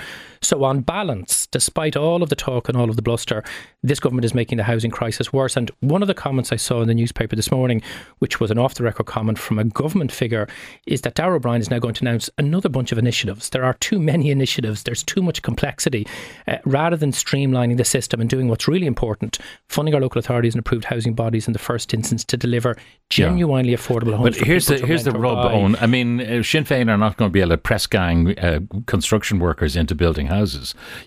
So, 0.47 0.63
on 0.63 0.83
balance, 0.83 1.49
despite 1.49 1.97
all 1.97 2.23
of 2.23 2.29
the 2.29 2.37
talk 2.37 2.69
and 2.69 2.79
all 2.79 2.89
of 2.89 2.95
the 2.95 3.03
bluster, 3.03 3.43
this 3.83 3.99
government 3.99 4.25
is 4.25 4.33
making 4.33 4.59
the 4.59 4.63
housing 4.63 4.93
crisis 4.93 5.33
worse. 5.33 5.57
And 5.57 5.73
one 5.81 6.03
of 6.03 6.07
the 6.07 6.15
comments 6.15 6.53
I 6.53 6.57
saw 6.57 6.81
in 6.83 6.87
the 6.87 6.95
newspaper 6.95 7.35
this 7.35 7.51
morning, 7.51 7.83
which 8.21 8.39
was 8.39 8.53
an 8.53 8.59
off 8.59 8.75
the 8.75 8.85
record 8.85 9.07
comment 9.07 9.41
from 9.41 9.59
a 9.59 9.65
government 9.65 10.13
figure, 10.13 10.49
is 10.87 11.01
that 11.01 11.17
Darragh 11.17 11.39
O'Brien 11.39 11.61
is 11.61 11.69
now 11.69 11.81
going 11.81 11.95
to 11.95 12.05
announce 12.05 12.31
another 12.39 12.69
bunch 12.69 12.93
of 12.93 12.99
initiatives. 12.99 13.51
There 13.51 13.65
are 13.65 13.75
too 13.75 13.99
many 13.99 14.31
initiatives, 14.31 14.85
there's 14.85 15.03
too 15.03 15.21
much 15.21 15.43
complexity. 15.43 16.07
Uh, 16.47 16.59
rather 16.65 16.97
than 16.97 17.11
streamlining 17.11 17.77
the 17.77 17.85
system 17.85 18.21
and 18.21 18.31
doing 18.31 18.47
what's 18.47 18.69
really 18.69 18.87
important, 18.87 19.39
funding 19.69 19.97
our 19.97 20.01
local 20.01 20.21
authorities 20.21 20.55
and 20.55 20.61
approved 20.61 20.85
housing 20.85 21.15
bodies 21.15 21.49
in 21.49 21.55
the 21.55 21.59
first 21.59 21.93
instance 21.93 22.25
to 22.25 22.37
deliver 22.37 22.77
genuinely 23.11 23.73
yeah. 23.73 23.79
affordable 23.79 24.15
homes. 24.15 24.37
But 24.37 24.47
here's 24.47 24.67
the 24.67 24.79
here's 24.79 25.03
the 25.03 25.11
rub. 25.11 25.51
Eoin. 25.51 25.77
I 25.81 25.87
mean, 25.87 26.21
uh, 26.21 26.43
Sinn 26.45 26.65
Féin 26.65 26.89
are 26.89 26.97
not 26.97 27.17
going 27.17 27.31
to 27.31 27.33
be 27.33 27.41
able 27.41 27.51
to 27.51 27.59
press 27.59 27.87
gang 27.89 28.39
uh, 28.39 28.61
construction 28.87 29.41
workers 29.41 29.75
into 29.75 29.97
building 29.97 30.29
houses. 30.29 30.36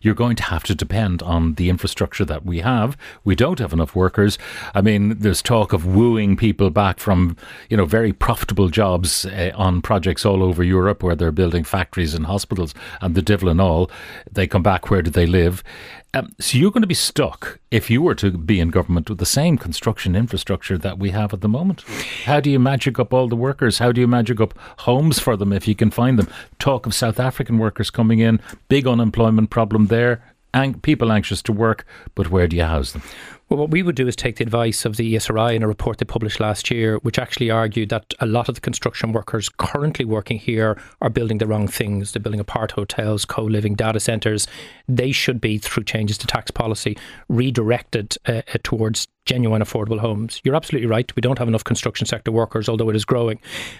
You're 0.01 0.15
going 0.15 0.35
to 0.37 0.43
have 0.43 0.63
to 0.63 0.75
depend 0.75 1.21
on 1.23 1.53
the 1.55 1.69
infrastructure 1.69 2.25
that 2.25 2.45
we 2.45 2.59
have. 2.59 2.97
We 3.23 3.35
don't 3.35 3.59
have 3.59 3.73
enough 3.73 3.95
workers. 3.95 4.37
I 4.73 4.81
mean, 4.81 5.19
there's 5.19 5.41
talk 5.41 5.73
of 5.73 5.85
wooing 5.85 6.35
people 6.35 6.69
back 6.69 6.99
from 6.99 7.37
you 7.69 7.77
know 7.77 7.85
very 7.85 8.13
profitable 8.13 8.69
jobs 8.69 9.25
uh, 9.25 9.51
on 9.55 9.81
projects 9.81 10.25
all 10.25 10.43
over 10.43 10.63
Europe 10.63 11.03
where 11.03 11.15
they're 11.15 11.31
building 11.31 11.63
factories 11.63 12.13
and 12.13 12.25
hospitals 12.25 12.73
and 13.01 13.15
the 13.15 13.21
devil 13.21 13.49
and 13.49 13.61
all. 13.61 13.89
They 14.31 14.47
come 14.47 14.63
back. 14.63 14.89
Where 14.89 15.01
do 15.01 15.11
they 15.11 15.25
live? 15.25 15.63
Um, 16.13 16.33
so 16.39 16.57
you're 16.57 16.71
going 16.71 16.81
to 16.81 16.87
be 16.87 16.95
stuck 16.95 17.59
if 17.69 17.89
you 17.91 18.01
were 18.01 18.15
to 18.15 18.31
be 18.31 18.59
in 18.59 18.69
government 18.69 19.09
with 19.09 19.19
the 19.19 19.27
same 19.27 19.59
construction 19.59 20.15
infrastructure 20.15 20.77
that 20.77 20.97
we 20.97 21.11
have 21.11 21.33
at 21.33 21.41
the 21.41 21.47
moment. 21.47 21.83
How 22.25 22.39
do 22.39 22.49
you 22.49 22.57
magic 22.57 22.97
up 22.97 23.13
all 23.13 23.27
the 23.27 23.35
workers? 23.35 23.77
How 23.77 23.91
do 23.91 24.01
you 24.01 24.07
magic 24.07 24.41
up 24.41 24.57
homes 24.79 25.19
for 25.19 25.37
them 25.37 25.53
if 25.53 25.67
you 25.67 25.75
can 25.75 25.91
find 25.91 26.17
them? 26.17 26.27
Talk 26.57 26.87
of 26.87 26.95
South 26.95 27.19
African 27.19 27.59
workers 27.59 27.91
coming 27.91 28.19
in, 28.19 28.39
big 28.69 28.87
unemployment 28.87 29.51
problem 29.51 29.85
there, 29.87 30.23
ang- 30.51 30.79
people 30.79 31.11
anxious 31.11 31.43
to 31.43 31.53
work, 31.53 31.85
but 32.15 32.31
where 32.31 32.47
do 32.47 32.55
you 32.55 32.63
house 32.63 32.93
them? 32.93 33.03
Well, 33.49 33.57
what 33.57 33.71
we 33.71 33.81
would 33.81 33.95
do 33.95 34.07
is 34.07 34.15
take 34.15 34.35
the 34.35 34.43
advice 34.43 34.85
of 34.85 34.97
the 34.97 35.15
ESRI 35.15 35.55
in 35.55 35.63
a 35.63 35.67
report 35.67 35.97
they 35.97 36.05
published 36.05 36.39
last 36.39 36.69
year, 36.69 36.99
which 36.99 37.17
actually 37.17 37.49
argued 37.49 37.89
that 37.89 38.13
a 38.19 38.27
lot 38.27 38.47
of 38.47 38.53
the 38.53 38.61
construction 38.61 39.11
workers 39.11 39.49
currently 39.49 40.05
working 40.05 40.37
here 40.37 40.79
are 41.01 41.09
building 41.09 41.39
the 41.39 41.47
wrong 41.47 41.67
things. 41.67 42.11
They're 42.11 42.21
building 42.21 42.39
apart 42.39 42.69
hotels, 42.69 43.25
co 43.25 43.43
living 43.43 43.73
data 43.73 43.99
centres. 43.99 44.47
They 44.87 45.11
should 45.11 45.41
be, 45.41 45.57
through 45.57 45.85
changes 45.85 46.19
to 46.19 46.27
tax 46.27 46.51
policy, 46.51 46.95
redirected 47.27 48.17
uh, 48.27 48.43
uh, 48.53 48.59
towards 48.61 49.07
genuine 49.25 49.63
affordable 49.63 49.99
homes. 49.99 50.41
You're 50.43 50.55
absolutely 50.55 50.87
right. 50.87 51.15
We 51.15 51.21
don't 51.21 51.39
have 51.39 51.47
enough 51.47 51.63
construction 51.63 52.05
sector 52.05 52.31
workers, 52.31 52.69
although 52.69 52.89
it 52.89 52.95
is 52.95 53.05
growing. 53.05 53.39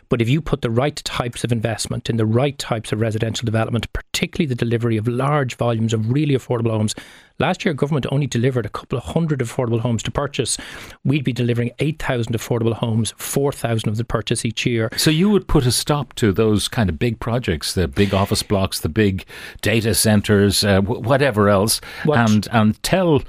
But 0.10 0.20
if 0.20 0.30
you 0.30 0.42
put 0.42 0.62
the 0.64 0.72
right 0.72 0.96
types 0.96 1.44
of 1.44 1.52
investment 1.52 2.10
in 2.10 2.18
the 2.18 2.26
right 2.26 2.58
types 2.58 2.92
of 2.92 3.02
residential 3.02 3.46
development, 3.46 3.92
particularly 3.94 4.48
the 4.48 4.56
delivery 4.56 4.98
of 4.98 5.08
large 5.08 5.56
volumes 5.56 5.94
of 5.94 6.12
really 6.12 6.36
affordable 6.36 6.72
homes, 6.72 6.96
last 7.40 7.66
year 7.66 7.74
government 7.74 8.06
only 8.12 8.28
delivered 8.28 8.66
a 8.66 8.70
couple 8.70 8.98
of 8.98 9.04
hundred 9.06 9.40
affordable 9.40 9.80
homes 9.80 10.04
to 10.04 10.12
purchase. 10.12 10.58
We'd 11.04 11.24
be 11.24 11.34
delivering 11.34 11.72
8,000 11.80 12.34
affordable 12.34 12.74
homes, 12.74 13.14
4,000 13.18 13.90
of 13.90 13.98
the 13.98 14.04
purchase 14.04 14.46
each 14.46 14.66
year. 14.66 14.90
So 14.98 15.10
you 15.10 15.30
would 15.30 15.48
put 15.48 15.66
a 15.66 15.72
stop 15.72 16.14
to 16.16 16.32
those 16.32 16.68
kind 16.68 16.90
of 16.90 17.00
big 17.00 17.20
projects, 17.20 17.74
the 17.74 17.88
big 17.88 18.14
office 18.14 18.44
blocks, 18.44 18.80
the 18.80 18.90
big 18.90 19.26
data 19.62 19.94
centres, 19.94 20.64
uh, 20.64 20.82
whatever 20.82 21.50
else, 21.50 21.82
what? 22.04 22.18
and 22.30 22.48
and 22.52 22.82
tell 22.84 23.22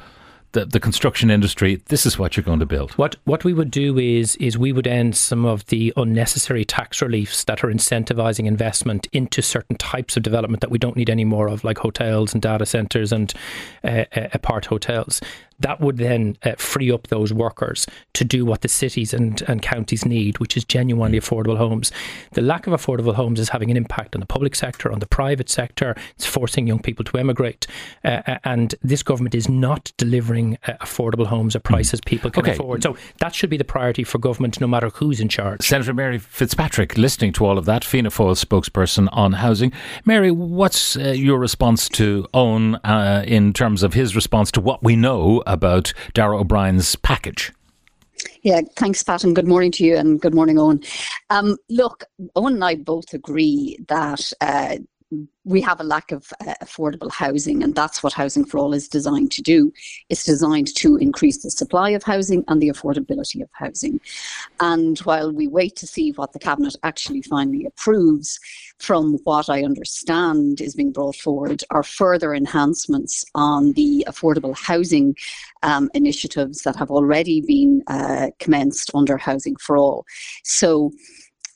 the, 0.53 0.65
the 0.65 0.81
construction 0.81 1.31
industry, 1.31 1.77
this 1.87 2.05
is 2.05 2.19
what 2.19 2.37
you're 2.37 2.45
going 2.45 2.59
to 2.61 2.67
build. 2.67 2.93
What 2.93 3.17
what 3.25 3.45
we 3.45 3.53
would 3.53 3.71
do 3.71 3.99
is 3.99 4.37
is 4.37 4.59
we 4.59 4.73
would 4.73 4.87
end 4.87 5.17
some 5.17 5.45
of 5.45 5.65
the 5.67 5.93
unnecessary 5.97 6.65
tax 6.65 7.01
reliefs 7.01 7.45
that 7.45 7.63
are 7.63 7.69
incentivizing 7.69 8.47
investment 8.47 9.07
into 9.13 9.43
certain 9.43 9.77
types 9.77 10.17
of 10.17 10.23
development 10.23 10.61
that 10.61 10.71
we 10.71 10.79
don't 10.79 10.97
need 10.97 11.11
any 11.11 11.25
more 11.25 11.49
of, 11.49 11.63
like 11.65 11.79
hotels 11.79 12.33
and 12.33 12.43
data 12.43 12.67
centers 12.67 13.13
and 13.13 13.33
uh, 13.85 14.05
uh, 14.17 14.29
apart 14.33 14.67
hotels 14.67 15.21
that 15.61 15.81
would 15.81 15.99
then 15.99 16.37
uh, 16.43 16.55
free 16.57 16.91
up 16.91 17.09
those 17.09 17.33
workers 17.33 17.87
to 18.15 18.25
do 18.25 18.45
what 18.45 18.63
the 18.63 18.69
cities 18.69 19.15
and, 19.15 19.43
and 19.43 19.63
counties 19.63 20.05
need, 20.05 20.39
which 20.39 20.57
is 20.57 20.65
genuinely 20.65 21.21
affordable 21.21 21.57
homes. 21.57 21.93
The 22.33 22.43
lack 22.43 22.67
of 22.67 22.73
affordable 22.73 23.15
homes 23.15 23.39
is 23.39 23.49
having 23.51 23.71
an 23.71 23.77
impact 23.77 24.15
on 24.15 24.21
the 24.21 24.27
public 24.27 24.55
sector, 24.55 24.91
on 24.91 24.99
the 24.99 25.07
private 25.07 25.49
sector. 25.49 25.95
It's 26.17 26.27
forcing 26.27 26.67
young 26.67 26.81
people 26.81 27.05
to 27.07 27.19
emigrate. 27.19 27.67
Uh, 28.05 28.23
uh 28.27 28.39
and 28.45 28.75
this 28.83 29.03
government 29.03 29.35
is 29.35 29.49
not 29.49 29.93
delivering 29.97 30.59
uh, 30.67 30.73
affordable 30.81 31.27
homes 31.27 31.55
at 31.55 31.63
prices 31.63 32.01
mm. 32.01 32.07
people 32.07 32.31
can 32.31 32.43
okay. 32.43 32.53
afford. 32.53 32.83
So 32.83 32.97
that 33.19 33.35
should 33.35 33.51
be 33.51 33.57
the 33.57 33.65
priority 33.65 34.05
for 34.05 34.19
government, 34.19 34.61
no 34.61 34.67
matter 34.67 34.89
who's 34.91 35.21
in 35.21 35.29
charge. 35.29 35.67
Senator 35.67 35.95
Mary 35.95 36.19
Fitzpatrick, 36.19 36.97
listening 36.97 37.33
to 37.35 37.47
all 37.47 37.59
of 37.59 37.67
that, 37.67 37.85
Fianna 37.85 38.11
Fáil 38.11 38.43
spokesperson 38.43 39.09
on 39.13 39.33
housing. 39.33 39.73
Mary, 40.05 40.31
what's 40.31 40.97
uh, 40.97 41.11
your 41.11 41.39
response 41.39 41.89
to 41.91 42.27
Eoin 42.35 42.81
uh, 42.85 43.25
in 43.27 43.53
terms 43.53 43.83
of 43.83 43.95
his 43.95 44.17
response 44.17 44.51
to 44.53 44.61
what 44.61 44.83
we 44.83 44.97
know 44.97 45.43
about 45.53 45.93
Darragh 46.15 46.41
O'Brien's 46.41 46.97
package? 46.97 47.53
Yeah, 48.43 48.61
thanks, 48.77 49.03
Pat, 49.03 49.25
and 49.25 49.35
good 49.35 49.47
morning 49.47 49.73
to 49.73 49.85
you, 49.85 49.97
and 49.97 50.21
good 50.21 50.35
morning, 50.35 50.57
Eoin. 50.57 50.87
Um, 51.31 51.57
look, 51.69 52.05
Eoin 52.37 52.55
and 52.55 52.65
I 52.65 52.75
both 52.75 53.13
agree 53.13 53.79
that 53.89 54.33
uh, 54.41 54.77
we 55.45 55.61
have 55.61 55.81
a 55.81 55.85
lack 55.85 56.13
of 56.13 56.33
uh, 56.41 56.55
affordable 56.63 57.11
housing, 57.11 57.63
and 57.63 57.75
that's 57.75 58.03
what 58.03 58.13
Housing 58.13 58.45
for 58.45 58.59
All 58.59 58.73
is 58.73 58.89
designed 58.89 59.33
to 59.33 59.43
do. 59.43 59.73
It's 60.09 60.25
designed 60.25 60.75
to 60.77 60.97
increase 60.97 61.43
the 61.43 61.51
supply 61.51 61.91
of 61.91 62.03
housing 62.03 62.45
and 62.49 62.61
the 62.61 62.69
affordability 62.69 63.43
of 63.43 63.49
housing. 63.53 64.01
And 64.61 64.99
while 65.01 65.33
we 65.33 65.49
wait 65.49 65.77
to 65.77 65.87
see 65.87 66.13
what 66.13 66.33
the 66.33 66.39
Cabinet 66.39 66.77
actually 66.83 67.23
finally 67.23 67.65
approves, 67.67 68.39
from 68.79 69.19
what 69.25 69.49
I 69.49 69.65
understand 69.65 70.61
is 70.61 70.75
being 70.75 70.93
brought 70.93 71.17
forward 71.17 71.65
are 71.71 71.83
further 71.83 72.35
enhancements 72.35 73.25
on 73.35 73.73
the 73.73 74.05
affordable 74.09 74.57
housing 74.57 75.17
um, 75.63 75.91
initiatives 75.95 76.63
that 76.63 76.77
have 76.77 76.91
already 76.91 77.41
been 77.41 77.83
uh, 77.89 78.29
commenced 78.39 78.91
under 78.95 79.17
Housing 79.17 79.57
for 79.57 79.77
All. 79.77 80.07
So 80.45 80.93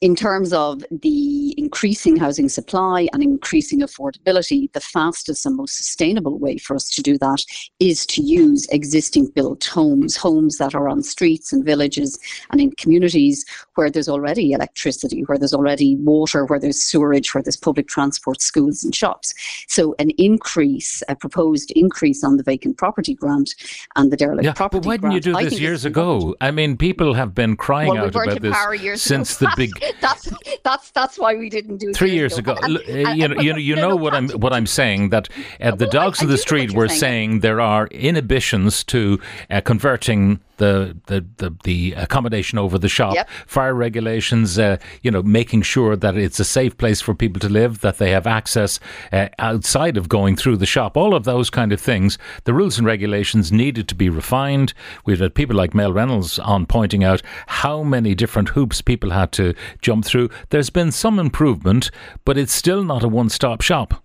in 0.05 0.15
terms 0.15 0.53
of 0.53 0.85
the 0.91 1.55
increasing 1.57 2.15
housing 2.15 2.47
supply 2.47 3.09
and 3.15 3.23
increasing 3.23 3.81
affordability, 3.81 4.71
the 4.73 4.81
fastest 4.81 5.47
and 5.47 5.57
most 5.57 5.79
sustainable 5.79 6.39
way 6.39 6.59
for 6.59 6.77
us 6.77 6.91
to 6.91 7.01
do 7.01 7.17
that 7.17 7.43
is 7.81 8.05
to 8.05 8.21
use 8.21 8.67
existing 8.67 9.29
built 9.35 9.65
homes, 9.65 10.15
homes 10.15 10.59
that 10.59 10.75
are 10.75 10.91
on 10.91 11.03
streets 11.03 11.55
and 11.55 11.65
villages 11.65 12.19
and 12.51 12.61
in 12.61 12.71
communities 12.73 13.47
where 13.77 13.91
there's 13.91 14.11
already 14.11 14.53
electricity, 14.53 15.23
where 15.23 15.39
there's 15.39 15.55
already 15.55 15.97
water, 15.97 16.45
where 16.45 16.61
there's 16.61 16.83
sewerage, 16.83 17.33
where 17.33 17.43
there's 17.43 17.57
public 17.57 17.89
transport, 17.89 18.43
schools 18.43 18.85
and 18.85 18.95
shops. 18.95 19.33
So 19.69 19.95
an 19.99 20.11
increase, 20.19 21.03
a 21.09 21.17
proposed 21.17 21.71
increase 21.71 22.23
on 22.23 22.37
the 22.37 22.43
vacant 22.43 22.77
property 22.77 23.15
grant 23.15 23.55
and 23.97 24.13
the 24.13 24.19
derelict 24.19 24.45
yeah, 24.45 24.53
property 24.53 24.81
But 24.81 24.87
why 24.87 24.97
didn't 24.99 25.13
you 25.13 25.21
do 25.21 25.33
this 25.33 25.59
years 25.59 25.87
ago? 25.87 26.37
I 26.43 26.51
mean, 26.51 26.77
people 26.77 27.15
have 27.15 27.35
been 27.35 27.57
crying 27.57 27.89
well, 27.89 28.05
out 28.05 28.15
about 28.15 28.43
this 28.43 29.03
since 29.03 29.39
the 29.39 29.51
big 29.57 29.73
that's 30.01 30.33
that's 30.63 30.91
that's 30.91 31.19
why 31.19 31.35
we 31.35 31.49
didn't 31.49 31.79
do 31.79 31.91
it 31.91 31.97
three 31.97 32.13
years 32.13 32.39
ago. 32.39 32.53
ago. 32.53 32.61
And, 32.63 32.77
and, 32.79 33.19
you 33.19 33.29
know, 33.29 33.41
you, 33.41 33.57
you 33.71 33.77
know 33.77 33.91
no, 33.91 33.97
what 33.97 34.15
I'm 34.15 34.29
what 34.31 34.53
I'm 34.53 34.67
saying 34.67 35.11
that 35.11 35.29
uh, 35.61 35.75
the 35.75 35.87
dogs 35.87 36.23
in 36.23 36.29
the 36.29 36.39
street 36.39 36.73
were 36.73 36.89
saying. 36.89 36.99
saying. 36.99 37.41
there 37.41 37.61
are 37.61 37.87
inhibitions 37.89 38.85
to 38.85 39.21
uh, 39.51 39.61
converting 39.61 40.41
the, 40.57 40.97
the, 41.07 41.25
the, 41.39 41.55
the, 41.65 41.95
accommodation 41.97 42.59
over 42.59 42.79
the 42.79 42.89
shop, 42.89 43.15
yep. 43.15 43.29
fire 43.47 43.75
regulations, 43.75 44.59
uh, 44.59 44.77
you 45.03 45.11
know, 45.11 45.23
making 45.23 45.63
sure 45.63 45.97
that 45.97 46.17
it's 46.17 46.41
a 46.41 46.45
safe 46.45 46.77
place 46.77 47.01
for 47.01 47.15
people 47.15 47.41
to 47.41 47.49
live, 47.49 47.81
that 47.81 47.99
they 47.99 48.11
have 48.11 48.27
access 48.27 48.81
uh, 49.13 49.29
outside 49.39 49.97
of 49.97 50.09
going 50.09 50.37
through 50.37 50.57
the 50.57 50.67
shop, 50.67 50.97
all 50.97 51.15
of 51.15 51.25
those 51.25 51.51
kind 51.51 51.73
of 51.73 51.81
things. 51.81 52.19
The 52.45 52.55
rules 52.55 52.79
and 52.79 52.87
regulations 52.87 53.53
needed 53.53 53.89
to 53.89 53.95
be 53.95 54.09
refined. 54.09 54.75
We've 55.05 55.21
had 55.21 55.35
people 55.35 55.57
like 55.57 55.75
Mel 55.75 55.93
Reynolds 55.93 56.39
on 56.39 56.67
pointing 56.67 57.05
out 57.05 57.23
how 57.47 57.83
many 57.83 58.15
different 58.15 58.51
hoops 58.51 58.81
people 58.81 59.11
had 59.11 59.33
to 59.33 59.55
jump 59.83 60.05
through. 60.05 60.31
There's 60.51 60.71
been 60.71 60.93
some 60.93 61.19
improvement, 61.19 61.91
but 62.25 62.39
it's 62.39 62.53
still 62.53 62.85
not 62.85 63.03
a 63.03 63.09
one 63.09 63.29
stop 63.29 63.61
shop. 63.61 64.04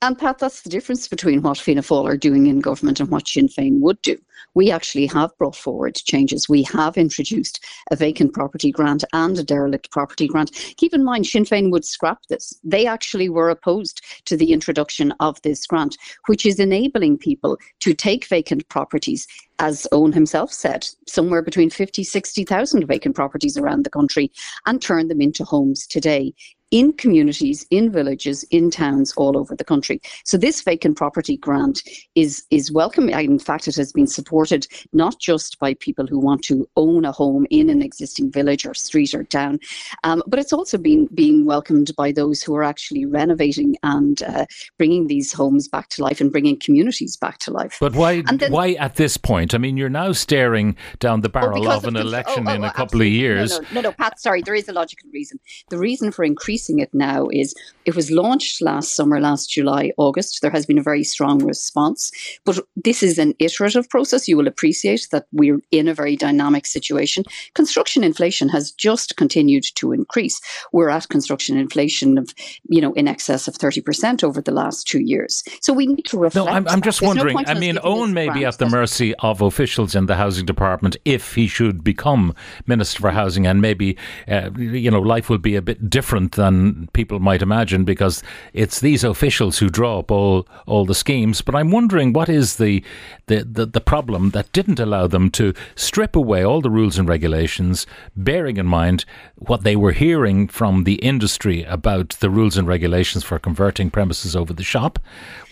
And 0.00 0.16
Pat, 0.16 0.38
that's 0.38 0.62
the 0.62 0.70
difference 0.70 1.08
between 1.08 1.42
what 1.42 1.58
Fianna 1.58 1.82
Fáil 1.82 2.04
are 2.04 2.16
doing 2.16 2.46
in 2.46 2.60
government 2.60 3.00
and 3.00 3.10
what 3.10 3.26
Sinn 3.26 3.48
Féin 3.48 3.80
would 3.80 4.00
do. 4.02 4.16
We 4.54 4.70
actually 4.70 5.06
have 5.06 5.36
brought 5.38 5.56
forward 5.56 5.96
changes. 5.96 6.48
We 6.48 6.62
have 6.64 6.96
introduced 6.96 7.64
a 7.90 7.96
vacant 7.96 8.32
property 8.32 8.70
grant 8.70 9.02
and 9.12 9.36
a 9.36 9.42
derelict 9.42 9.90
property 9.90 10.28
grant. 10.28 10.52
Keep 10.76 10.94
in 10.94 11.02
mind, 11.02 11.26
Sinn 11.26 11.44
Féin 11.44 11.72
would 11.72 11.84
scrap 11.84 12.20
this. 12.28 12.56
They 12.62 12.86
actually 12.86 13.28
were 13.28 13.50
opposed 13.50 14.00
to 14.26 14.36
the 14.36 14.52
introduction 14.52 15.12
of 15.18 15.42
this 15.42 15.66
grant, 15.66 15.96
which 16.26 16.46
is 16.46 16.60
enabling 16.60 17.18
people 17.18 17.58
to 17.80 17.92
take 17.92 18.24
vacant 18.26 18.68
properties 18.68 19.26
as 19.58 19.88
Eoin 19.92 20.14
himself 20.14 20.52
said, 20.52 20.88
somewhere 21.08 21.42
between 21.42 21.70
50, 21.70 22.04
60,000 22.04 22.86
vacant 22.86 23.16
properties 23.16 23.56
around 23.56 23.84
the 23.84 23.90
country 23.90 24.30
and 24.66 24.80
turn 24.80 25.08
them 25.08 25.20
into 25.20 25.44
homes 25.44 25.88
today 25.88 26.32
in 26.70 26.92
communities, 26.92 27.66
in 27.70 27.90
villages, 27.90 28.44
in 28.50 28.70
towns 28.70 29.12
all 29.16 29.36
over 29.38 29.56
the 29.56 29.64
country. 29.64 30.00
So 30.24 30.36
this 30.36 30.60
vacant 30.62 30.96
property 30.96 31.36
grant 31.36 31.82
is 32.14 32.44
is 32.50 32.70
welcome. 32.70 33.08
In 33.08 33.38
fact, 33.38 33.68
it 33.68 33.76
has 33.76 33.92
been 33.92 34.06
supported 34.06 34.66
not 34.92 35.18
just 35.18 35.58
by 35.58 35.74
people 35.74 36.06
who 36.06 36.18
want 36.18 36.42
to 36.44 36.68
own 36.76 37.04
a 37.04 37.12
home 37.12 37.46
in 37.50 37.70
an 37.70 37.82
existing 37.82 38.30
village 38.30 38.66
or 38.66 38.74
street 38.74 39.14
or 39.14 39.24
town, 39.24 39.58
um, 40.04 40.22
but 40.26 40.38
it's 40.38 40.52
also 40.52 40.78
been 40.78 41.06
being 41.14 41.44
welcomed 41.46 41.94
by 41.96 42.12
those 42.12 42.42
who 42.42 42.54
are 42.54 42.64
actually 42.64 43.06
renovating 43.06 43.76
and 43.82 44.22
uh, 44.22 44.44
bringing 44.76 45.06
these 45.06 45.32
homes 45.32 45.68
back 45.68 45.88
to 45.88 46.02
life 46.02 46.20
and 46.20 46.30
bringing 46.30 46.58
communities 46.58 47.16
back 47.16 47.38
to 47.38 47.50
life. 47.50 47.78
But 47.80 47.94
why? 47.94 48.22
Then, 48.22 48.52
why 48.52 48.72
at 48.72 48.96
this 48.96 49.16
point? 49.16 49.54
I 49.54 49.58
mean, 49.58 49.76
you're 49.76 49.88
now 49.88 50.12
staring 50.12 50.76
down 50.98 51.22
the 51.22 51.28
barrel 51.28 51.68
oh, 51.68 51.76
of 51.76 51.84
an 51.84 51.96
election 51.96 52.46
oh, 52.46 52.50
oh, 52.50 52.54
in 52.54 52.64
a 52.64 52.68
couple 52.68 53.00
absolutely. 53.00 53.08
of 53.08 53.12
years. 53.14 53.50
No, 53.50 53.58
no, 53.58 53.66
no, 53.72 53.80
no, 53.80 53.92
Pat. 53.92 54.20
Sorry, 54.20 54.42
there 54.42 54.54
is 54.54 54.68
a 54.68 54.72
logical 54.72 55.08
reason. 55.12 55.38
The 55.70 55.78
reason 55.78 56.12
for 56.12 56.24
increasing 56.24 56.57
increasing 56.58 56.80
it 56.80 56.92
now 56.92 57.28
is 57.32 57.54
it 57.84 57.96
was 57.96 58.10
launched 58.10 58.60
last 58.60 58.94
summer, 58.94 59.20
last 59.20 59.50
July, 59.50 59.92
August. 59.96 60.42
There 60.42 60.50
has 60.50 60.66
been 60.66 60.78
a 60.78 60.82
very 60.82 61.04
strong 61.04 61.38
response, 61.44 62.10
but 62.44 62.58
this 62.76 63.02
is 63.02 63.18
an 63.18 63.32
iterative 63.38 63.88
process. 63.88 64.28
You 64.28 64.36
will 64.36 64.48
appreciate 64.48 65.08
that 65.10 65.26
we're 65.32 65.60
in 65.70 65.88
a 65.88 65.94
very 65.94 66.16
dynamic 66.16 66.66
situation. 66.66 67.24
Construction 67.54 68.04
inflation 68.04 68.50
has 68.50 68.72
just 68.72 69.16
continued 69.16 69.64
to 69.76 69.92
increase. 69.92 70.38
We're 70.72 70.90
at 70.90 71.08
construction 71.08 71.56
inflation 71.56 72.18
of, 72.18 72.34
you 72.68 72.82
know, 72.82 72.92
in 72.92 73.08
excess 73.08 73.48
of 73.48 73.54
30% 73.54 74.22
over 74.22 74.42
the 74.42 74.52
last 74.52 74.86
two 74.86 75.00
years. 75.00 75.42
So 75.62 75.72
we 75.72 75.86
need 75.86 76.04
to 76.06 76.18
reflect. 76.18 76.46
No, 76.46 76.52
I'm, 76.52 76.68
I'm 76.68 76.82
just 76.82 77.00
wondering. 77.00 77.36
No 77.36 77.44
I 77.46 77.54
mean, 77.54 77.76
Eoin 77.76 78.12
may 78.12 78.28
be 78.28 78.44
at 78.44 78.58
the 78.58 78.68
mercy 78.68 79.14
of 79.20 79.40
officials 79.40 79.94
in 79.94 80.06
the 80.06 80.16
housing 80.16 80.44
department 80.44 80.96
if 81.06 81.34
he 81.34 81.46
should 81.46 81.82
become 81.82 82.34
Minister 82.66 83.00
for 83.00 83.10
Housing, 83.12 83.46
and 83.46 83.62
maybe, 83.62 83.96
uh, 84.26 84.50
you 84.58 84.90
know, 84.90 85.00
life 85.00 85.30
will 85.30 85.38
be 85.38 85.56
a 85.56 85.62
bit 85.62 85.88
different 85.88 86.32
than 86.32 86.47
than 86.48 86.88
people 86.92 87.18
might 87.20 87.42
imagine 87.42 87.84
because 87.84 88.22
it's 88.52 88.80
these 88.80 89.04
officials 89.04 89.58
who 89.58 89.68
draw 89.68 90.00
up 90.00 90.10
all, 90.10 90.46
all 90.66 90.84
the 90.84 90.94
schemes. 90.94 91.42
But 91.42 91.54
I'm 91.54 91.70
wondering 91.70 92.12
what 92.12 92.28
is 92.28 92.56
the, 92.56 92.82
the, 93.26 93.44
the, 93.44 93.66
the 93.66 93.80
problem 93.80 94.30
that 94.30 94.52
didn't 94.52 94.80
allow 94.80 95.06
them 95.06 95.30
to 95.32 95.52
strip 95.74 96.16
away 96.16 96.44
all 96.44 96.60
the 96.60 96.70
rules 96.70 96.98
and 96.98 97.08
regulations, 97.08 97.86
bearing 98.16 98.56
in 98.56 98.66
mind 98.66 99.04
what 99.36 99.62
they 99.62 99.76
were 99.76 99.92
hearing 99.92 100.48
from 100.48 100.84
the 100.84 100.96
industry 100.96 101.62
about 101.64 102.10
the 102.20 102.30
rules 102.30 102.56
and 102.56 102.66
regulations 102.66 103.24
for 103.24 103.38
converting 103.38 103.90
premises 103.90 104.34
over 104.34 104.52
the 104.52 104.64
shop. 104.64 104.98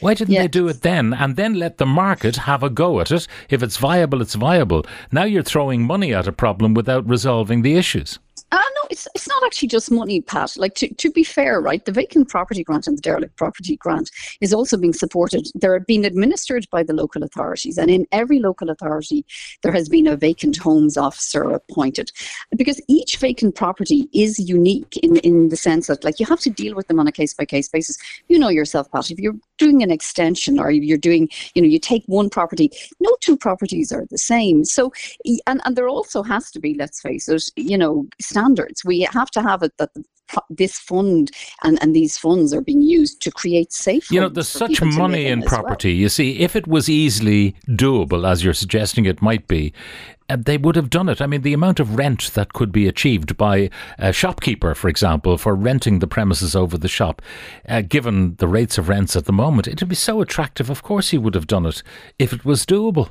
Why 0.01 0.15
didn't 0.15 0.35
they 0.35 0.49
do 0.49 0.69
it 0.69 0.83
then 0.83 1.13
and 1.13 1.37
then 1.37 1.55
let 1.55 1.79
the 1.79 1.87
market 1.87 2.37
have 2.37 2.63
a 2.63 2.71
go 2.71 3.01
at 3.01 3.11
it? 3.11 3.27
If 3.49 3.63
it's 3.63 3.77
viable, 3.77 4.23
it's 4.23 4.35
viable. 4.35 4.85
Now 5.13 5.25
you're 5.25 5.43
throwing 5.43 5.83
money 5.83 6.15
at 6.15 6.29
a 6.29 6.33
problem 6.33 6.75
without 6.75 7.09
resolving 7.09 7.63
the 7.63 7.77
issues. 7.77 8.19
Uh, 8.53 8.57
no, 8.57 8.89
it's 8.91 9.09
it's 9.15 9.29
not 9.29 9.43
actually 9.45 9.69
just 9.69 9.91
money, 9.91 10.21
Pat. 10.21 10.57
Like 10.57 10.75
to, 10.77 10.93
to 10.95 11.11
be 11.11 11.25
fair, 11.25 11.61
right, 11.61 11.85
the 11.85 11.93
vacant 11.93 12.29
property 12.29 12.63
grant 12.63 12.87
and 12.87 12.97
the 12.97 13.03
derelict 13.03 13.37
property 13.37 13.77
grant 13.77 14.11
is 14.41 14.53
also 14.53 14.77
being 14.77 14.93
supported. 14.93 15.49
They're 15.55 15.81
being 15.81 16.05
administered 16.05 16.67
by 16.71 16.83
the 16.83 16.93
local 16.93 17.23
authorities, 17.23 17.79
and 17.79 17.91
in 17.91 18.07
every 18.13 18.39
local 18.39 18.71
authority, 18.71 19.25
there 19.63 19.73
has 19.73 19.89
been 19.89 20.07
a 20.07 20.17
vacant 20.17 20.59
homes 20.59 20.97
officer 20.97 21.43
appointed, 21.43 22.13
because 22.57 22.81
each 22.89 23.17
vacant 23.17 23.55
property 23.55 24.09
is 24.13 24.39
unique 24.39 24.97
in 24.99 25.17
in 25.19 25.49
the 25.49 25.57
sense 25.57 25.87
that 25.87 26.05
like 26.05 26.21
you 26.21 26.27
have 26.27 26.41
to 26.41 26.51
deal 26.51 26.75
with 26.75 26.89
them 26.89 27.01
on 27.01 27.07
a 27.07 27.13
case 27.13 27.33
by 27.35 27.45
case 27.45 27.69
basis. 27.69 27.97
You 28.29 28.39
know 28.39 28.51
yourself, 28.51 28.91
Pat. 28.93 29.11
If 29.11 29.19
you're 29.19 29.37
doing 29.59 29.83
an 29.83 29.91
extension 29.91 30.59
or 30.59 30.71
you're 30.71 30.99
doing, 30.99 31.31
you 31.55 31.63
know, 31.63 31.69
you 31.69 31.79
take 31.79 32.05
one 32.07 32.29
property, 32.29 32.71
no 33.01 33.17
two 33.21 33.37
properties 33.37 33.93
are 33.93 34.07
the 34.11 34.19
same. 34.19 34.65
So, 34.65 34.93
and 35.47 35.61
and 35.65 35.75
there 35.75 35.89
also 35.89 36.23
has 36.23 36.51
to 36.51 36.61
be, 36.61 36.75
let's 36.75 37.01
face 37.01 37.29
it, 37.29 37.51
you 37.57 37.79
know 37.79 38.07
standards. 38.27 38.85
We 38.85 39.01
have 39.13 39.31
to 39.33 39.43
have 39.43 39.63
it 39.63 39.73
that 39.79 39.91
this 40.51 40.79
fund 40.79 41.31
and, 41.63 41.81
and 41.83 41.95
these 41.95 42.19
funds 42.19 42.53
are 42.53 42.61
being 42.61 42.83
used 42.83 43.23
to 43.23 43.31
create 43.31 43.73
safe. 43.73 44.11
You 44.11 44.21
know, 44.21 44.29
there's 44.29 44.49
such 44.49 44.83
money 44.83 45.27
in 45.27 45.43
property. 45.43 45.95
Well. 45.95 46.01
You 46.01 46.09
see, 46.09 46.41
if 46.41 46.57
it 46.57 46.67
was 46.67 46.89
easily 46.89 47.55
doable, 47.69 48.29
as 48.29 48.45
you're 48.45 48.55
suggesting 48.55 49.07
it 49.07 49.23
might 49.23 49.47
be, 49.47 49.73
uh, 50.29 50.37
they 50.37 50.59
would 50.59 50.75
have 50.77 50.91
done 50.91 51.09
it. 51.09 51.21
I 51.21 51.27
mean, 51.27 51.43
the 51.43 51.53
amount 51.53 51.79
of 51.79 51.97
rent 51.97 52.33
that 52.35 52.53
could 52.53 52.73
be 52.73 52.89
achieved 52.89 53.37
by 53.37 53.71
a 53.99 54.13
shopkeeper, 54.13 54.75
for 54.75 54.89
example, 54.89 55.39
for 55.39 55.55
renting 55.55 56.01
the 56.01 56.09
premises 56.09 56.57
over 56.57 56.77
the 56.77 56.89
shop, 56.89 57.23
uh, 57.69 57.83
given 57.83 58.35
the 58.37 58.49
rates 58.49 58.79
of 58.79 58.89
rents 58.89 59.15
at 59.15 59.27
the 59.27 59.33
moment, 59.33 59.69
it 59.69 59.81
would 59.81 59.89
be 59.89 59.95
so 59.95 60.21
attractive. 60.21 60.69
Of 60.69 60.83
course, 60.83 61.11
he 61.11 61.19
would 61.19 61.35
have 61.35 61.47
done 61.47 61.67
it 61.67 61.83
if 62.19 62.33
it 62.33 62.45
was 62.45 62.67
doable. 62.67 63.11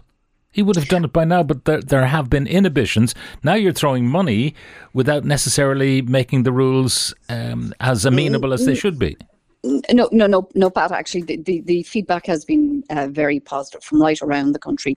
He 0.55 0.63
would 0.63 0.77
have 0.77 0.87
done 0.87 1.03
it 1.03 1.11
by 1.11 1.25
now, 1.25 1.43
but 1.43 1.65
there, 1.65 1.81
there 1.81 2.05
have 2.05 2.29
been 2.29 2.47
inhibitions. 2.47 3.13
Now 3.43 3.55
you're 3.55 3.73
throwing 3.73 4.07
money 4.07 4.55
without 4.93 5.25
necessarily 5.25 6.01
making 6.01 6.43
the 6.43 6.53
rules 6.53 7.13
um, 7.27 7.73
as 7.81 8.05
amenable 8.05 8.53
as 8.53 8.65
they 8.65 8.73
should 8.73 8.97
be. 8.97 9.17
No, 9.65 10.09
no, 10.11 10.27
no, 10.27 10.47
no, 10.53 10.69
Pat. 10.69 10.91
Actually, 10.91 11.23
the, 11.23 11.37
the, 11.37 11.61
the 11.61 11.83
feedback 11.83 12.27
has 12.27 12.45
been 12.45 12.83
uh, 12.91 13.07
very 13.07 13.39
positive 13.39 13.83
from 13.83 13.99
right 13.99 14.21
around 14.21 14.51
the 14.51 14.59
country, 14.59 14.95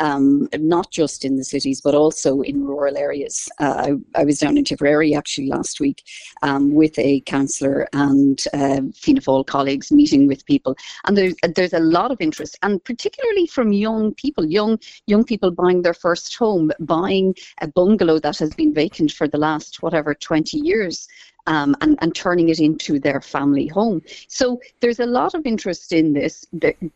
um, 0.00 0.48
not 0.56 0.90
just 0.90 1.24
in 1.24 1.36
the 1.36 1.44
cities, 1.44 1.80
but 1.80 1.94
also 1.94 2.40
in 2.40 2.64
rural 2.64 2.96
areas. 2.96 3.48
Uh, 3.60 3.94
I, 4.16 4.20
I, 4.20 4.24
was 4.24 4.40
down 4.40 4.58
in 4.58 4.64
Tipperary 4.64 5.14
actually 5.14 5.46
last 5.46 5.78
week 5.78 6.02
um, 6.42 6.74
with 6.74 6.98
a 6.98 7.20
councillor 7.20 7.86
and 7.92 8.44
uh, 8.52 8.80
Fianna 8.92 9.20
Fáil 9.20 9.46
colleagues 9.46 9.92
meeting 9.92 10.26
with 10.26 10.44
people, 10.46 10.76
and 11.04 11.16
there's 11.16 11.34
there's 11.54 11.72
a 11.72 11.78
lot 11.78 12.10
of 12.10 12.20
interest, 12.20 12.58
and 12.62 12.82
particularly 12.82 13.46
from 13.46 13.72
young 13.72 14.14
people, 14.14 14.44
young 14.44 14.80
young 15.06 15.22
people 15.22 15.52
buying 15.52 15.82
their 15.82 15.94
first 15.94 16.36
home, 16.36 16.72
buying 16.80 17.36
a 17.60 17.68
bungalow 17.68 18.18
that 18.18 18.38
has 18.38 18.52
been 18.54 18.74
vacant 18.74 19.12
for 19.12 19.28
the 19.28 19.38
last 19.38 19.80
whatever 19.80 20.12
20 20.12 20.58
years 20.58 21.06
um, 21.48 21.74
and, 21.80 21.98
and 22.00 22.14
turning 22.14 22.50
it 22.50 22.60
into 22.60 23.00
their 23.00 23.20
family 23.20 23.66
home. 23.66 24.02
So 24.28 24.60
there's 24.80 25.00
a 25.00 25.06
lot 25.06 25.34
of 25.34 25.46
interest 25.46 25.92
in 25.92 26.12
this. 26.12 26.46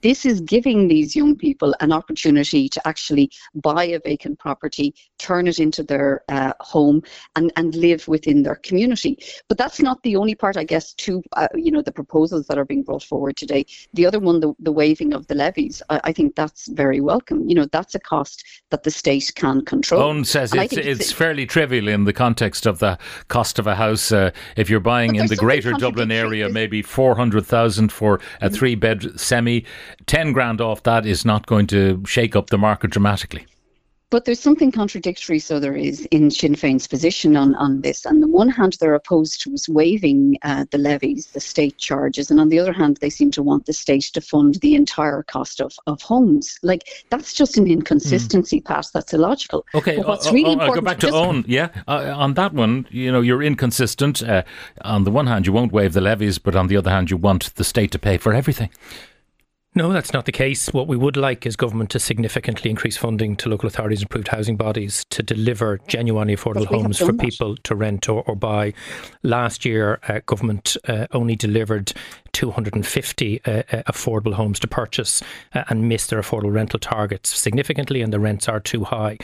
This 0.02 0.24
is 0.24 0.40
giving 0.42 0.88
these 0.88 1.16
young 1.16 1.34
people 1.36 1.74
an 1.80 1.90
opportunity 1.90 2.68
to 2.68 2.86
actually 2.86 3.30
buy 3.54 3.84
a 3.84 3.98
vacant 3.98 4.38
property, 4.38 4.94
turn 5.18 5.48
it 5.48 5.58
into 5.58 5.82
their 5.82 6.22
uh, 6.28 6.52
home, 6.60 7.02
and, 7.34 7.50
and 7.56 7.74
live 7.74 8.06
within 8.08 8.42
their 8.42 8.56
community. 8.56 9.18
But 9.48 9.56
that's 9.56 9.80
not 9.80 10.02
the 10.02 10.16
only 10.16 10.34
part, 10.34 10.58
I 10.58 10.64
guess, 10.64 10.92
to 10.94 11.22
uh, 11.32 11.48
you 11.54 11.72
know 11.72 11.82
the 11.82 11.92
proposals 11.92 12.46
that 12.48 12.58
are 12.58 12.66
being 12.66 12.82
brought 12.82 13.02
forward 13.02 13.36
today. 13.36 13.64
The 13.94 14.06
other 14.06 14.20
one, 14.20 14.40
the, 14.40 14.52
the 14.58 14.72
waiving 14.72 15.14
of 15.14 15.26
the 15.28 15.34
levies, 15.34 15.82
I, 15.88 16.00
I 16.04 16.12
think 16.12 16.36
that's 16.36 16.68
very 16.68 17.00
welcome. 17.00 17.48
You 17.48 17.54
know, 17.54 17.66
that's 17.72 17.94
a 17.94 18.00
cost 18.00 18.44
that 18.68 18.82
the 18.82 18.90
state 18.90 19.32
can 19.34 19.64
control. 19.64 20.02
Eoin 20.02 20.26
says 20.26 20.52
it's, 20.52 20.74
it's, 20.74 21.00
it's, 21.00 21.12
fairly 21.12 21.46
trivial 21.46 21.88
in 21.88 22.04
the 22.04 22.12
context 22.12 22.66
of 22.66 22.80
the 22.80 22.98
cost 23.28 23.58
of 23.58 23.66
a 23.66 23.76
house. 23.76 24.12
Uh, 24.12 24.30
if 24.56 24.68
you're 24.70 24.80
buying 24.80 25.16
in 25.16 25.26
the 25.26 25.36
greater 25.36 25.72
Dublin 25.72 26.10
area, 26.10 26.48
maybe 26.48 26.82
400,000 26.82 27.92
for 27.92 28.14
a 28.14 28.18
mm-hmm. 28.18 28.54
three 28.54 28.74
bed 28.74 29.18
semi, 29.18 29.64
10 30.06 30.32
grand 30.32 30.60
off 30.60 30.82
that 30.82 31.06
is 31.06 31.24
not 31.24 31.46
going 31.46 31.66
to 31.68 32.02
shake 32.06 32.36
up 32.36 32.50
the 32.50 32.58
market 32.58 32.90
dramatically. 32.90 33.46
But 34.12 34.26
there's 34.26 34.40
something 34.40 34.70
contradictory, 34.70 35.38
so 35.38 35.58
there 35.58 35.74
is, 35.74 36.06
in 36.10 36.30
Sinn 36.30 36.54
Féin's 36.54 36.86
position 36.86 37.34
on, 37.34 37.54
on 37.54 37.80
this. 37.80 38.04
On 38.04 38.20
the 38.20 38.28
one 38.28 38.50
hand, 38.50 38.76
they're 38.78 38.94
opposed 38.94 39.40
to 39.40 39.54
us 39.54 39.70
waiving 39.70 40.36
uh, 40.42 40.66
the 40.70 40.76
levies, 40.76 41.28
the 41.28 41.40
state 41.40 41.78
charges, 41.78 42.30
and 42.30 42.38
on 42.38 42.50
the 42.50 42.58
other 42.58 42.74
hand, 42.74 42.98
they 43.00 43.08
seem 43.08 43.30
to 43.30 43.42
want 43.42 43.64
the 43.64 43.72
state 43.72 44.10
to 44.12 44.20
fund 44.20 44.56
the 44.56 44.74
entire 44.74 45.22
cost 45.22 45.62
of, 45.62 45.72
of 45.86 46.02
homes. 46.02 46.58
Like, 46.62 46.82
that's 47.08 47.32
just 47.32 47.56
an 47.56 47.66
inconsistency, 47.66 48.60
mm. 48.60 48.66
Pat. 48.66 48.90
That's 48.92 49.14
illogical. 49.14 49.64
Okay, 49.74 49.96
but 49.96 50.08
what's 50.08 50.30
really 50.30 50.56
uh, 50.56 50.58
uh, 50.58 50.66
I'll 50.66 50.74
go 50.74 50.82
back 50.82 51.00
to 51.00 51.06
Eoin. 51.06 51.44
Yeah, 51.48 51.70
uh, 51.88 52.12
on 52.14 52.34
that 52.34 52.52
one, 52.52 52.86
you 52.90 53.10
know, 53.10 53.22
you're 53.22 53.42
inconsistent. 53.42 54.22
Uh, 54.22 54.42
on 54.82 55.04
the 55.04 55.10
one 55.10 55.26
hand, 55.26 55.46
you 55.46 55.54
won't 55.54 55.72
waive 55.72 55.94
the 55.94 56.02
levies, 56.02 56.36
but 56.36 56.54
on 56.54 56.66
the 56.66 56.76
other 56.76 56.90
hand, 56.90 57.10
you 57.10 57.16
want 57.16 57.54
the 57.54 57.64
state 57.64 57.90
to 57.92 57.98
pay 57.98 58.18
for 58.18 58.34
everything. 58.34 58.68
No, 59.74 59.90
that's 59.90 60.12
not 60.12 60.26
the 60.26 60.32
case. 60.32 60.68
What 60.68 60.86
we 60.86 60.98
would 60.98 61.16
like 61.16 61.46
is 61.46 61.56
government 61.56 61.88
to 61.90 61.98
significantly 61.98 62.70
increase 62.70 62.98
funding 62.98 63.36
to 63.36 63.48
local 63.48 63.66
authorities 63.66 64.00
and 64.00 64.06
approved 64.06 64.28
housing 64.28 64.56
bodies 64.56 65.06
to 65.08 65.22
deliver 65.22 65.80
genuinely 65.86 66.36
affordable 66.36 66.66
homes 66.66 66.98
for 66.98 67.12
that. 67.12 67.18
people 67.18 67.56
to 67.56 67.74
rent 67.74 68.06
or, 68.06 68.22
or 68.26 68.36
buy. 68.36 68.74
Last 69.22 69.64
year, 69.64 69.98
uh, 70.08 70.20
government 70.26 70.76
uh, 70.88 71.06
only 71.12 71.36
delivered 71.36 71.94
250 72.32 73.40
uh, 73.44 73.50
uh, 73.50 73.62
affordable 73.84 74.34
homes 74.34 74.60
to 74.60 74.68
purchase 74.68 75.22
uh, 75.54 75.64
and 75.68 75.88
missed 75.88 76.10
their 76.10 76.20
affordable 76.20 76.52
rental 76.52 76.78
targets 76.78 77.30
significantly, 77.30 78.02
and 78.02 78.12
the 78.12 78.20
rents 78.20 78.50
are 78.50 78.60
too 78.60 78.84
high. 78.84 79.16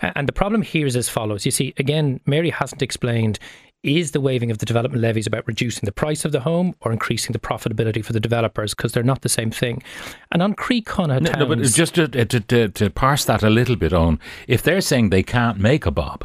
And 0.00 0.26
the 0.26 0.32
problem 0.32 0.62
here 0.62 0.86
is 0.86 0.96
as 0.96 1.10
follows. 1.10 1.44
You 1.44 1.52
see, 1.52 1.74
again, 1.76 2.18
Mary 2.26 2.50
hasn't 2.50 2.82
explained 2.82 3.38
is 3.82 4.12
the 4.12 4.20
waiving 4.20 4.50
of 4.50 4.58
the 4.58 4.66
development 4.66 5.02
levies 5.02 5.26
about 5.26 5.46
reducing 5.46 5.86
the 5.86 5.92
price 5.92 6.24
of 6.24 6.32
the 6.32 6.40
home 6.40 6.74
or 6.80 6.92
increasing 6.92 7.32
the 7.32 7.38
profitability 7.38 8.04
for 8.04 8.12
the 8.12 8.20
developers? 8.20 8.74
Because 8.74 8.92
they're 8.92 9.02
not 9.02 9.22
the 9.22 9.28
same 9.28 9.50
thing. 9.50 9.82
And 10.30 10.42
on 10.42 10.54
Croí 10.54 10.82
Cónaithe 10.84 11.22
no, 11.22 11.32
no, 11.32 11.46
but 11.46 11.62
just 11.62 11.94
to, 11.96 12.08
to, 12.08 12.24
to, 12.24 12.68
to 12.68 12.90
parse 12.90 13.24
that 13.24 13.42
a 13.42 13.50
little 13.50 13.76
bit 13.76 13.92
on, 13.92 14.20
if 14.46 14.62
they're 14.62 14.80
saying 14.80 15.10
they 15.10 15.22
can't 15.22 15.58
make 15.58 15.86
a 15.86 15.90
bob, 15.90 16.24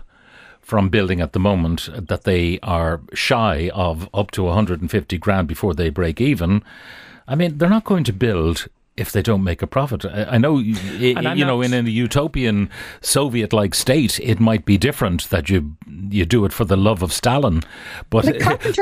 from 0.68 0.90
building 0.90 1.22
at 1.22 1.32
the 1.32 1.40
moment 1.40 1.90
that 2.10 2.26
they 2.26 2.60
are 2.62 3.00
shy 3.14 3.72
of 3.74 4.10
up 4.14 4.32
to 4.32 4.44
150 4.44 5.18
grand 5.18 5.48
before 5.48 5.74
they 5.74 5.90
break 5.90 6.20
even. 6.20 6.62
I 7.26 7.36
mean, 7.36 7.58
they're 7.58 7.70
not 7.70 7.86
going 7.86 8.04
to 8.04 8.12
build 8.12 8.68
if 8.98 9.12
they 9.12 9.22
don't 9.22 9.44
make 9.44 9.62
a 9.62 9.68
profit. 9.68 10.06
I 10.06 10.38
know, 10.38 10.58
you 10.58 11.46
know, 11.46 11.62
in 11.62 11.74
a 11.74 11.82
utopian 11.82 12.70
Soviet-like 13.02 13.76
state, 13.76 14.20
it 14.20 14.40
might 14.40 14.66
be 14.66 14.78
different 14.78 15.30
that 15.30 15.50
you 15.50 15.76
you 16.10 16.26
do 16.26 16.46
it 16.46 16.54
for 16.54 16.66
the 16.66 16.78
love 16.78 17.04
of 17.04 17.12
Stalin, 17.14 17.64
but 18.10 18.26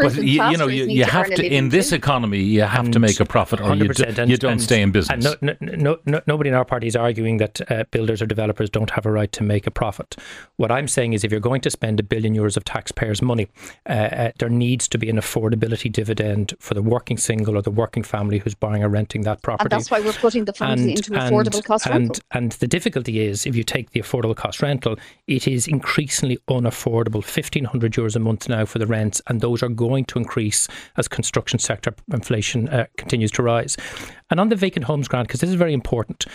but 0.02 0.16
you, 0.16 0.44
you, 0.44 0.58
know 0.58 0.68
you, 0.68 0.86
you 0.86 1.04
have 1.04 1.28
to 1.28 1.46
in 1.46 1.70
this 1.70 1.92
economy 1.92 2.40
you 2.40 2.62
have 2.62 2.86
and 2.86 2.94
to 2.94 3.00
make 3.00 3.20
a 3.20 3.26
profit 3.26 3.62
or 3.62 3.76
you, 3.76 3.90
do, 3.90 4.04
and, 4.04 4.30
you 4.30 4.38
don't 4.38 4.54
and, 4.54 4.62
stay 4.62 4.82
in 4.82 4.92
business. 4.92 5.36
No, 5.42 5.56
no, 5.60 5.98
no, 6.06 6.22
nobody 6.28 6.50
in 6.50 6.56
our 6.56 6.66
party 6.66 6.88
is 6.88 6.96
arguing 6.96 7.38
that 7.38 7.72
uh, 7.72 7.84
builders 7.92 8.22
or 8.22 8.26
developers 8.26 8.70
don't 8.70 8.92
have 8.92 9.06
a 9.06 9.12
right 9.12 9.32
to 9.34 9.44
make 9.44 9.68
a 9.68 9.72
profit. 9.72 10.16
What 10.58 10.72
I'm 10.72 10.88
saying 10.88 11.14
is, 11.14 11.24
if 11.24 11.32
you're 11.32 11.40
going 11.40 11.62
to 11.62 11.70
spend 11.70 12.00
a 12.00 12.04
billion 12.04 12.36
euros 12.36 12.58
of 12.58 12.64
taxpayers' 12.64 13.22
money, 13.22 13.48
uh, 13.88 13.94
uh, 13.94 14.32
there 14.40 14.50
needs 14.50 14.88
to 14.90 14.98
be 14.98 15.10
an 15.10 15.18
affordability 15.18 15.92
dividend 15.92 16.54
for 16.60 16.74
the 16.74 16.82
working 16.82 17.18
single 17.18 17.58
or 17.58 17.62
the 17.62 17.72
working 17.72 18.04
family 18.04 18.40
who's 18.40 18.56
buying 18.56 18.84
or 18.84 18.90
renting 18.90 19.22
that 19.24 19.42
property. 19.42 19.66
And 19.66 19.72
that's 19.72 19.92
why 19.92 20.02
we're 20.06 20.14
putting 20.14 20.46
the 20.46 20.54
funds 20.54 20.82
and, 20.82 20.92
into 20.92 21.12
affordable 21.12 21.56
and, 21.56 21.66
cost 21.66 21.86
and, 21.88 21.96
rental. 21.96 22.24
And 22.32 22.52
the 22.54 22.68
difficulty 22.68 23.20
is, 23.20 23.46
if 23.46 23.56
you 23.56 23.64
take 23.64 23.92
the 23.92 24.00
affordable 24.00 24.36
cost 24.36 24.62
rental, 24.62 24.98
it 25.28 25.48
is 25.48 25.68
increasingly 25.68 26.38
unaffordable. 26.50 27.16
1,500 27.16 27.94
euros 27.94 28.16
a 28.16 28.20
month 28.20 28.48
now 28.48 28.66
for 28.66 28.80
the 28.80 28.88
rents, 28.88 29.22
and 29.28 29.42
those 29.42 29.64
are 29.64 29.70
going 29.70 30.06
to 30.06 30.20
increase 30.20 30.68
as 30.98 31.08
construction 31.08 31.60
sector 31.60 31.94
inflation 32.14 32.70
uh, 32.70 32.86
continues 32.98 33.32
to 33.32 33.44
rise. 33.44 33.78
And 34.30 34.40
on 34.40 34.50
the 34.50 34.56
vacant 34.56 34.86
homes 34.86 35.08
grant, 35.08 35.28
because 35.28 35.42
this 35.42 35.50
is 35.50 35.56
very 35.56 35.74
important. 35.74 36.26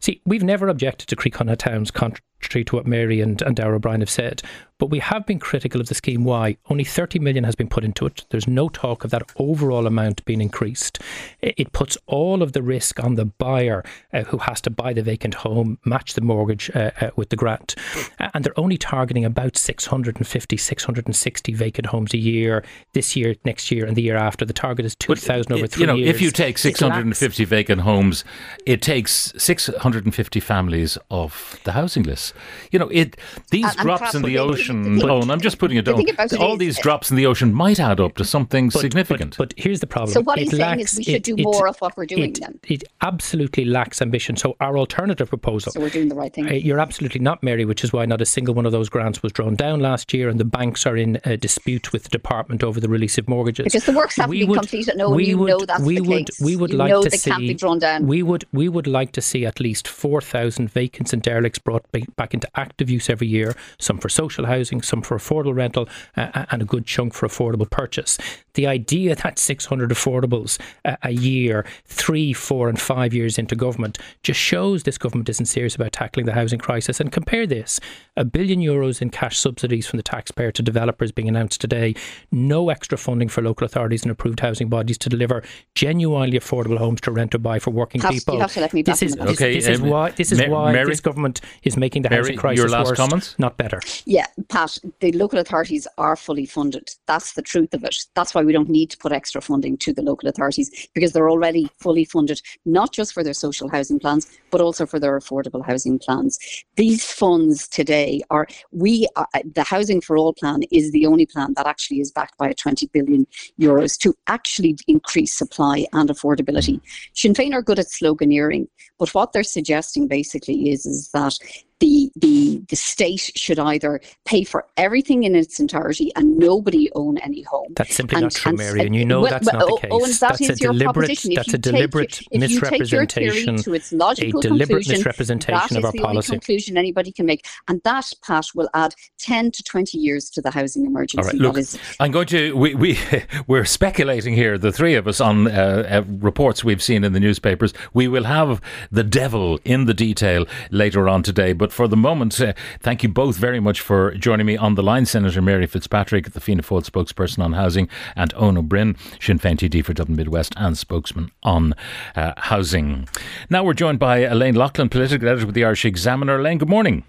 See, 0.00 0.20
we've 0.24 0.44
never 0.44 0.68
objected 0.68 1.08
to 1.08 1.16
Croí 1.16 1.32
Cónaithe 1.32 1.58
Town's 1.58 1.90
contrary 1.90 2.64
to 2.64 2.76
what 2.76 2.86
Mary 2.86 3.20
and, 3.20 3.42
and 3.42 3.56
Darragh 3.56 3.76
O'Brien 3.76 4.00
have 4.00 4.10
said. 4.10 4.42
But 4.78 4.88
we 4.88 4.98
have 5.00 5.26
been 5.26 5.38
critical 5.38 5.78
of 5.78 5.88
the 5.88 5.94
scheme. 5.94 6.24
Why? 6.24 6.56
Only 6.70 6.84
30 6.84 7.18
million 7.18 7.44
has 7.44 7.54
been 7.54 7.68
put 7.68 7.84
into 7.84 8.06
it. 8.06 8.24
There's 8.30 8.48
no 8.48 8.70
talk 8.70 9.04
of 9.04 9.10
that 9.10 9.30
overall 9.36 9.86
amount 9.86 10.24
being 10.24 10.40
increased. 10.40 11.00
It 11.42 11.72
puts 11.72 11.98
all 12.06 12.42
of 12.42 12.54
the 12.54 12.62
risk 12.62 12.98
on 13.04 13.16
the 13.16 13.26
buyer 13.26 13.84
uh, 14.14 14.22
who 14.22 14.38
has 14.38 14.62
to 14.62 14.70
buy 14.70 14.94
the 14.94 15.02
vacant 15.02 15.34
home, 15.34 15.78
match 15.84 16.14
the 16.14 16.22
mortgage 16.22 16.70
uh, 16.74 16.92
uh, 16.98 17.10
with 17.14 17.28
the 17.28 17.36
grant. 17.36 17.74
And 18.18 18.42
they're 18.42 18.58
only 18.58 18.78
targeting 18.78 19.26
about 19.26 19.58
650, 19.58 20.56
660 20.56 21.52
vacant 21.52 21.86
homes 21.86 22.14
a 22.14 22.18
year 22.18 22.64
this 22.94 23.14
year, 23.14 23.36
next 23.44 23.70
year, 23.70 23.84
and 23.84 23.96
the 23.96 24.02
year 24.02 24.16
after. 24.16 24.46
The 24.46 24.54
target 24.54 24.86
is 24.86 24.94
2,000 24.94 25.52
over 25.52 25.66
three 25.66 25.82
you 25.82 25.86
know, 25.86 25.94
years. 25.94 26.08
If 26.08 26.22
you 26.22 26.30
take 26.30 26.56
650 26.56 27.39
vacant 27.44 27.82
homes, 27.82 28.24
it 28.66 28.82
takes 28.82 29.32
650 29.36 30.40
families 30.40 30.98
off 31.08 31.60
the 31.64 31.72
housing 31.72 32.02
list. 32.02 32.34
You 32.70 32.78
know, 32.78 32.88
it 32.88 33.16
these 33.50 33.64
and, 33.64 33.78
drops 33.78 34.14
in 34.14 34.22
the 34.22 34.38
ocean 34.38 34.60
ocean 34.60 34.98
but, 34.98 35.30
I'm 35.30 35.40
just 35.40 35.58
putting 35.58 35.76
it 35.76 35.84
down. 35.84 36.04
All 36.38 36.56
these 36.56 36.78
drops 36.78 37.10
in 37.10 37.16
the 37.16 37.26
ocean 37.26 37.52
might 37.52 37.80
add 37.80 38.00
up 38.00 38.16
to 38.16 38.24
something 38.24 38.68
but, 38.68 38.80
significant. 38.80 39.36
But, 39.36 39.50
but, 39.50 39.62
here's 39.62 39.80
the 39.80 39.86
problem. 39.86 40.12
So 40.12 40.20
what 40.20 40.38
it 40.38 40.42
he's 40.42 40.52
lacks, 40.54 40.68
saying 40.68 40.80
is 40.80 40.96
we 40.98 41.04
should 41.04 41.14
it, 41.14 41.22
do 41.22 41.36
it, 41.36 41.42
more 41.42 41.68
of 41.68 41.78
what 41.80 41.96
we're 41.96 42.06
doing 42.06 42.30
it, 42.30 42.40
then. 42.40 42.58
It 42.68 42.84
absolutely 43.00 43.64
lacks 43.64 44.02
ambition. 44.02 44.36
So 44.36 44.56
our 44.60 44.76
alternative 44.76 45.28
proposal. 45.28 45.72
So 45.72 45.80
we're 45.80 45.90
doing 45.90 46.08
the 46.08 46.14
right 46.14 46.32
thing. 46.32 46.48
Uh, 46.48 46.52
you're 46.52 46.80
absolutely 46.80 47.20
not, 47.20 47.42
Mary, 47.42 47.64
which 47.64 47.84
is 47.84 47.92
why 47.92 48.06
not 48.06 48.20
a 48.20 48.26
single 48.26 48.54
one 48.54 48.66
of 48.66 48.72
those 48.72 48.88
grants 48.88 49.22
was 49.22 49.32
drawn 49.32 49.54
down 49.54 49.80
last 49.80 50.12
year, 50.12 50.28
and 50.28 50.38
the 50.38 50.44
banks 50.44 50.86
are 50.86 50.96
in 50.96 51.20
a 51.24 51.36
dispute 51.36 51.92
with 51.92 52.04
the 52.04 52.10
department 52.10 52.62
over 52.62 52.80
the 52.80 52.88
release 52.88 53.18
of 53.18 53.28
mortgages. 53.28 53.64
Because 53.64 53.84
the 53.84 53.92
works 53.92 54.16
haven't 54.16 54.30
we 54.30 54.40
been 54.40 54.50
would, 54.50 54.60
completed. 54.60 54.96
No, 54.96 55.10
we 55.10 55.26
you 55.28 55.38
would, 55.38 55.50
know 55.50 55.64
that's 55.64 55.82
we 55.82 55.96
the 55.96 56.02
would, 56.02 56.26
case. 56.26 56.40
We 56.40 56.56
would 56.56 56.70
you 56.70 56.76
like 56.76 57.02
to 57.02 57.08
they 57.08 57.16
see. 57.30 57.46
Can't 57.46 57.48
be 57.48 57.54
drawn 57.54 57.78
down. 57.78 58.06
We 58.06 58.22
would 58.22 58.44
we 58.52 58.68
would 58.68 58.86
like 58.86 59.12
to 59.12 59.20
see 59.20 59.46
at 59.46 59.60
least 59.60 59.88
four 59.88 60.20
thousand 60.20 60.70
vacants 60.70 61.12
and 61.12 61.22
derelicts 61.22 61.58
brought 61.58 61.84
back 62.16 62.34
into 62.34 62.48
active 62.54 62.90
use 62.90 63.08
every 63.10 63.26
year. 63.26 63.54
Some 63.78 63.98
for 63.98 64.08
social 64.08 64.46
housing, 64.46 64.82
some 64.82 65.02
for 65.02 65.16
affordable 65.16 65.54
rental 65.54 65.88
uh, 66.16 66.46
and 66.50 66.62
a 66.62 66.64
good 66.64 66.86
chunk 66.86 67.14
for 67.14 67.26
affordable 67.26 67.68
purchase. 67.68 68.18
The 68.54 68.66
idea 68.66 69.14
that 69.14 69.38
600 69.38 69.90
affordables 69.90 70.58
uh, 70.84 70.96
a 71.02 71.12
year, 71.12 71.64
three, 71.84 72.32
four, 72.32 72.68
and 72.68 72.80
five 72.80 73.14
years 73.14 73.38
into 73.38 73.54
government, 73.54 73.98
just 74.22 74.40
shows 74.40 74.82
this 74.82 74.98
government 74.98 75.28
isn't 75.28 75.46
serious 75.46 75.74
about 75.76 75.92
tackling 75.92 76.26
the 76.26 76.32
housing 76.32 76.58
crisis. 76.58 77.00
And 77.00 77.12
compare 77.12 77.46
this 77.46 77.78
a 78.16 78.24
billion 78.24 78.60
euros 78.60 79.00
in 79.00 79.10
cash 79.10 79.38
subsidies 79.38 79.86
from 79.86 79.96
the 79.96 80.02
taxpayer 80.02 80.52
to 80.52 80.62
developers 80.62 81.12
being 81.12 81.28
announced 81.28 81.60
today, 81.60 81.94
no 82.30 82.70
extra 82.70 82.98
funding 82.98 83.28
for 83.28 83.42
local 83.42 83.64
authorities 83.64 84.02
and 84.02 84.10
approved 84.10 84.40
housing 84.40 84.68
bodies 84.68 84.98
to 84.98 85.08
deliver 85.08 85.42
genuinely 85.74 86.38
affordable 86.38 86.78
homes 86.78 87.00
to 87.00 87.10
rent 87.20 87.34
or 87.34 87.38
buy 87.38 87.58
for 87.58 87.70
working 87.70 88.00
Has- 88.00 88.14
people. 88.14 88.34
you 88.34 88.40
have 88.40 88.52
to 88.52 88.60
let 88.60 88.72
me 88.72 88.82
this 88.82 89.02
is 89.02 89.16
on 89.16 89.26
this, 89.26 89.38
that. 89.38 89.44
Okay, 89.44 89.54
this 89.54 89.68
is 89.68 89.80
um, 89.80 89.88
why 89.88 90.10
this 90.10 90.32
is 90.32 90.38
Ma- 90.40 90.48
why 90.48 90.72
Mary? 90.72 90.90
this 90.90 91.00
government 91.00 91.40
is 91.62 91.76
making 91.76 92.02
the 92.02 92.10
Mary, 92.10 92.22
housing 92.22 92.36
crisis 92.36 92.58
your 92.60 92.68
last 92.68 92.88
worse, 92.88 92.96
comments? 92.96 93.38
not 93.38 93.56
better. 93.56 93.80
Yeah, 94.06 94.26
Pat, 94.48 94.78
the 95.00 95.12
local 95.12 95.38
authorities 95.38 95.86
are 95.98 96.16
fully 96.16 96.46
funded. 96.46 96.86
That's 97.06 97.32
the 97.34 97.42
truth 97.42 97.72
of 97.74 97.84
it. 97.84 97.96
That's 98.14 98.34
why 98.34 98.42
we 98.42 98.52
don't 98.52 98.68
need 98.68 98.90
to 98.90 98.98
put 98.98 99.12
extra 99.12 99.40
funding 99.40 99.76
to 99.78 99.92
the 99.92 100.02
local 100.02 100.28
authorities 100.28 100.88
because 100.94 101.12
they're 101.12 101.30
already 101.30 101.70
fully 101.78 102.04
funded, 102.04 102.40
not 102.64 102.92
just 102.92 103.12
for 103.12 103.22
their 103.22 103.34
social 103.34 103.68
housing 103.68 103.98
plans, 103.98 104.26
but 104.50 104.60
also 104.60 104.86
for 104.86 104.98
their 104.98 105.18
affordable 105.18 105.64
housing 105.64 105.98
plans. 105.98 106.38
These 106.76 107.04
funds 107.04 107.68
today 107.68 108.22
are, 108.30 108.46
we, 108.72 109.08
are, 109.16 109.28
the 109.54 109.62
Housing 109.62 110.00
for 110.00 110.16
All 110.16 110.32
plan 110.32 110.62
is 110.70 110.90
the 110.92 111.06
only 111.06 111.26
plan 111.26 111.54
that 111.54 111.66
actually 111.66 112.00
is 112.00 112.10
backed 112.10 112.36
by 112.38 112.48
a 112.48 112.54
20 112.54 112.86
billion 112.92 113.26
euros 113.60 113.98
to 113.98 114.14
actually 114.26 114.76
increase 114.88 115.32
supply 115.34 115.86
and 115.92 116.08
affordability. 116.08 116.80
Sinn 117.14 117.34
Féin 117.34 117.52
are 117.52 117.62
good 117.62 117.78
at 117.78 117.86
sloganeering, 117.86 118.68
but 118.98 119.14
what 119.14 119.32
they're 119.32 119.42
suggesting 119.42 120.06
basically 120.06 120.70
is, 120.70 120.86
is 120.86 121.10
that 121.12 121.38
the, 121.80 122.10
the 122.16 122.62
the 122.68 122.76
state 122.76 123.32
should 123.36 123.58
either 123.58 124.00
pay 124.26 124.44
for 124.44 124.66
everything 124.76 125.24
in 125.24 125.34
its 125.34 125.58
entirety 125.58 126.12
and 126.14 126.38
nobody 126.38 126.90
own 126.94 127.18
any 127.18 127.42
home. 127.42 127.72
That's 127.76 127.94
simply 127.94 128.16
And- 128.16 128.24
not 128.24 128.32
true, 128.32 128.50
and- 128.50 128.58
Mary, 128.58 128.80
and 128.80 128.94
you 128.94 129.04
know 129.04 129.22
well, 129.22 129.30
that's 129.30 129.46
well, 129.46 129.58
not 129.60 129.66
the 129.66 129.72
oh, 129.72 129.76
case. 129.78 129.90
oh, 129.92 130.04
and 130.04 130.12
that 130.14 130.20
that's 130.20 130.40
is 130.42 130.60
a 130.60 130.62
your 130.62 130.72
deliberate 130.72 130.94
proposition. 130.94 131.34
That's 131.34 131.48
a 131.48 131.58
take 131.58 131.64
your- 131.66 131.72
deliberate 131.72 132.22
if 132.30 132.50
you 132.50 132.60
take 132.60 132.90
your 132.92 133.06
theory 133.06 133.26
misrepresentation. 133.46 133.56
to 133.56 133.74
its 133.74 133.92
A 133.92 133.96
logical 133.96 134.40
deliberate 134.40 134.68
conclusion, 134.68 134.92
misrepresentation 134.92 135.54
that 135.54 135.70
of 135.72 135.78
is 135.78 135.84
our 135.84 135.92
the 135.92 136.02
only 136.02 136.22
conclusion 136.22 136.76
anybody 136.76 137.12
can 137.12 137.26
make, 137.26 137.46
and 137.68 137.80
that 137.84 138.12
Pat 138.24 138.46
will 138.54 138.68
add 138.74 138.94
ten 139.18 139.50
to 139.50 139.62
twenty 139.62 139.98
years 139.98 140.28
to 140.30 140.42
the 140.42 140.50
housing 140.50 140.86
emergency. 140.86 141.18
All 141.18 141.32
right, 141.32 141.40
look, 141.40 141.56
is- 141.58 141.78
I'm 141.98 142.10
going 142.12 142.26
to. 142.28 142.54
We, 142.56 142.74
we 142.74 142.98
we're 143.46 143.64
speculating 143.64 144.34
here, 144.34 144.58
the 144.58 144.70
three 144.72 144.94
of 144.94 145.08
us, 145.08 145.20
on 145.20 145.48
uh, 145.48 145.50
uh, 145.88 146.02
reports 146.18 146.62
we've 146.62 146.82
seen 146.82 147.04
in 147.04 147.12
the 147.14 147.20
newspapers. 147.20 147.72
We 147.94 148.06
will 148.06 148.24
have 148.24 148.60
the 148.92 149.04
devil 149.04 149.58
in 149.64 149.86
the 149.86 149.94
detail 149.94 150.46
later 150.70 151.08
on 151.08 151.22
today. 151.22 151.52
But 151.54 151.69
for 151.70 151.88
the 151.88 151.96
moment, 151.96 152.40
uh, 152.40 152.52
thank 152.80 153.02
you 153.02 153.08
both 153.08 153.36
very 153.36 153.60
much 153.60 153.80
for 153.80 154.14
joining 154.14 154.46
me 154.46 154.56
on 154.56 154.74
the 154.74 154.82
line, 154.82 155.06
Senator 155.06 155.40
Mary 155.40 155.66
Fitzpatrick, 155.66 156.32
the 156.32 156.40
Fianna 156.40 156.62
Fáil 156.62 156.84
spokesperson 156.84 157.42
on 157.42 157.52
housing, 157.54 157.88
and 158.16 158.34
Eoin 158.34 158.58
O'Broin, 158.58 158.96
Sinn 159.20 159.38
Féin 159.38 159.56
TD 159.56 159.84
for 159.84 159.94
Dublin 159.94 160.16
Midwest 160.16 160.54
and 160.56 160.76
spokesman 160.76 161.30
on 161.42 161.74
uh, 162.16 162.32
housing. 162.36 163.08
Now 163.48 163.64
we're 163.64 163.74
joined 163.74 163.98
by 163.98 164.18
Elaine 164.18 164.54
Loughlin, 164.54 164.88
political 164.88 165.28
editor 165.28 165.46
with 165.46 165.54
the 165.54 165.64
Irish 165.64 165.84
Examiner. 165.84 166.38
Elaine, 166.38 166.58
good 166.58 166.68
morning. 166.68 167.04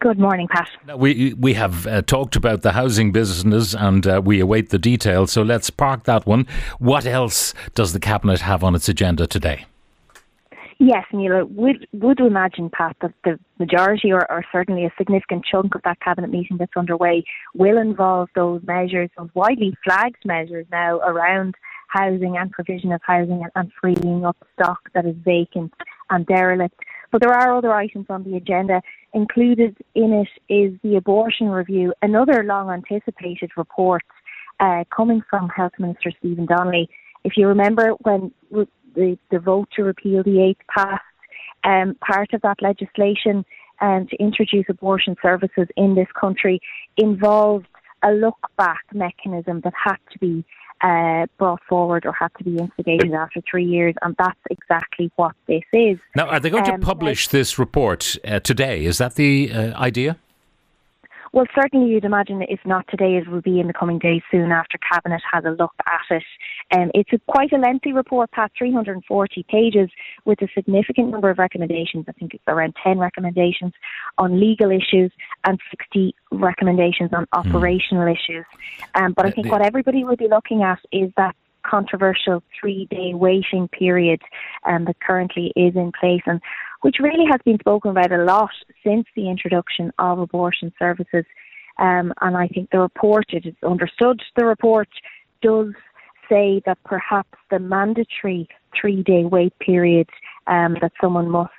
Good 0.00 0.18
morning, 0.18 0.46
Pat. 0.48 0.68
Now, 0.86 0.96
We 0.96 1.34
we 1.34 1.54
have 1.54 1.86
uh, 1.86 2.02
talked 2.02 2.36
about 2.36 2.62
the 2.62 2.72
housing 2.72 3.10
business 3.10 3.74
and 3.74 4.06
uh, 4.06 4.22
we 4.24 4.38
await 4.38 4.70
the 4.70 4.78
details. 4.78 5.32
So 5.32 5.42
let's 5.42 5.70
park 5.70 6.04
that 6.04 6.24
one. 6.24 6.46
What 6.78 7.04
else 7.04 7.52
does 7.74 7.92
the 7.94 7.98
cabinet 7.98 8.40
have 8.40 8.62
on 8.62 8.76
its 8.76 8.88
agenda 8.88 9.26
today? 9.26 9.66
Yes, 10.80 11.04
and 11.10 11.20
you 11.20 11.44
would 11.50 11.88
would 11.92 12.20
imagine, 12.20 12.70
Pat, 12.70 12.96
that 13.00 13.12
the 13.24 13.38
majority 13.58 14.12
or, 14.12 14.30
or 14.30 14.44
certainly 14.52 14.84
a 14.84 14.92
significant 14.96 15.44
chunk 15.44 15.74
of 15.74 15.82
that 15.82 16.00
cabinet 16.00 16.30
meeting 16.30 16.56
that's 16.56 16.76
underway 16.76 17.24
will 17.52 17.78
involve 17.78 18.28
those 18.36 18.62
measures, 18.64 19.10
those 19.18 19.28
widely 19.34 19.76
flagged 19.82 20.24
measures 20.24 20.66
now 20.70 20.98
around 20.98 21.56
housing 21.88 22.36
and 22.36 22.52
provision 22.52 22.92
of 22.92 23.00
housing 23.04 23.42
and, 23.42 23.50
and 23.56 23.72
freeing 23.80 24.24
up 24.24 24.36
stock 24.54 24.78
that 24.94 25.04
is 25.04 25.16
vacant 25.24 25.72
and 26.10 26.26
derelict. 26.26 26.78
But 27.10 27.22
there 27.22 27.32
are 27.32 27.56
other 27.56 27.72
items 27.72 28.06
on 28.08 28.22
the 28.22 28.36
agenda. 28.36 28.80
Included 29.14 29.76
in 29.96 30.12
it 30.12 30.28
is 30.52 30.78
the 30.84 30.94
abortion 30.94 31.48
review, 31.48 31.92
another 32.02 32.44
long 32.44 32.70
anticipated 32.70 33.50
report 33.56 34.04
uh, 34.60 34.84
coming 34.94 35.22
from 35.28 35.48
Health 35.48 35.72
Minister 35.78 36.12
Stephen 36.18 36.46
Donnelly. 36.46 36.88
If 37.24 37.32
you 37.36 37.48
remember 37.48 37.94
when 38.02 38.32
the, 39.00 39.18
the 39.30 39.40
vote 39.50 39.68
to 39.76 39.82
repeal 39.92 40.20
the 40.22 40.38
eighth 40.46 40.64
passed, 40.74 41.02
um, 41.64 41.88
part 42.00 42.30
of 42.34 42.40
that 42.42 42.58
legislation 42.60 43.36
um, 43.80 44.06
to 44.10 44.16
introduce 44.16 44.66
abortion 44.68 45.14
services 45.26 45.66
in 45.76 45.94
this 45.94 46.08
country 46.18 46.56
involved 46.96 47.66
a 48.02 48.10
look 48.24 48.40
back 48.56 48.84
mechanism 48.92 49.60
that 49.64 49.72
had 49.88 50.00
to 50.12 50.18
be 50.18 50.44
uh, 50.80 51.26
brought 51.38 51.60
forward 51.68 52.02
or 52.06 52.12
had 52.12 52.30
to 52.38 52.44
be 52.44 52.56
instigated 52.56 53.12
after 53.12 53.40
three 53.50 53.64
years, 53.64 53.94
and 54.02 54.14
that's 54.18 54.38
exactly 54.50 55.10
what 55.16 55.34
this 55.46 55.66
is. 55.72 55.98
Now, 56.14 56.26
are 56.28 56.40
they 56.40 56.50
going 56.50 56.64
to 56.64 56.74
Um, 56.74 56.80
publish 56.80 57.28
this 57.28 57.58
report 57.58 58.16
uh, 58.24 58.38
today? 58.40 58.84
Is 58.84 58.98
that 58.98 59.16
the 59.16 59.32
uh, 59.52 59.58
idea? 59.88 60.16
Well, 61.32 61.46
certainly 61.54 61.90
you'd 61.90 62.04
imagine 62.04 62.42
if 62.42 62.60
not 62.64 62.86
today, 62.88 63.16
it 63.16 63.28
will 63.28 63.42
be 63.42 63.60
in 63.60 63.66
the 63.66 63.72
coming 63.72 63.98
days 63.98 64.22
soon 64.30 64.50
after 64.50 64.78
Cabinet 64.90 65.20
has 65.32 65.44
a 65.44 65.50
look 65.50 65.74
at 65.86 66.16
it. 66.16 66.22
Um, 66.74 66.90
it's 66.94 67.12
a, 67.12 67.18
quite 67.26 67.52
a 67.52 67.56
lengthy 67.56 67.92
report, 67.92 68.30
Pat, 68.30 68.52
340 68.58 69.46
pages 69.48 69.88
with 70.24 70.40
a 70.42 70.48
significant 70.54 71.10
number 71.10 71.30
of 71.30 71.38
recommendations. 71.38 72.04
I 72.08 72.12
think 72.12 72.34
it's 72.34 72.42
around 72.46 72.74
10 72.84 72.98
recommendations 72.98 73.72
on 74.18 74.38
legal 74.38 74.70
issues 74.70 75.10
and 75.44 75.58
60 75.70 76.14
recommendations 76.30 77.10
on 77.12 77.26
operational 77.32 78.06
issues. 78.06 78.44
Um, 78.94 79.14
but 79.14 79.24
I 79.24 79.30
think 79.30 79.50
what 79.50 79.64
everybody 79.64 80.04
will 80.04 80.16
be 80.16 80.28
looking 80.28 80.62
at 80.62 80.78
is 80.92 81.10
that 81.16 81.34
controversial 81.62 82.42
three-day 82.58 83.14
waiting 83.14 83.68
period 83.68 84.20
um, 84.64 84.84
that 84.84 85.00
currently 85.00 85.52
is 85.56 85.74
in 85.74 85.92
place 85.98 86.22
and 86.26 86.40
which 86.82 86.96
really 87.00 87.26
has 87.30 87.40
been 87.44 87.58
spoken 87.58 87.90
about 87.90 88.12
a 88.12 88.22
lot 88.24 88.50
since 88.84 89.06
the 89.16 89.28
introduction 89.28 89.92
of 89.98 90.18
abortion 90.18 90.72
services. 90.78 91.24
Um, 91.78 92.12
and 92.20 92.36
I 92.36 92.48
think 92.48 92.70
the 92.70 92.78
report, 92.78 93.26
it 93.30 93.46
is 93.46 93.54
understood, 93.64 94.20
the 94.36 94.44
report 94.44 94.88
does 95.42 95.72
say 96.28 96.62
that 96.66 96.78
perhaps 96.84 97.38
the 97.50 97.58
mandatory 97.58 98.48
three-day 98.78 99.24
wait 99.24 99.58
period 99.58 100.08
um, 100.46 100.76
that 100.80 100.92
someone 101.00 101.30
must 101.30 101.52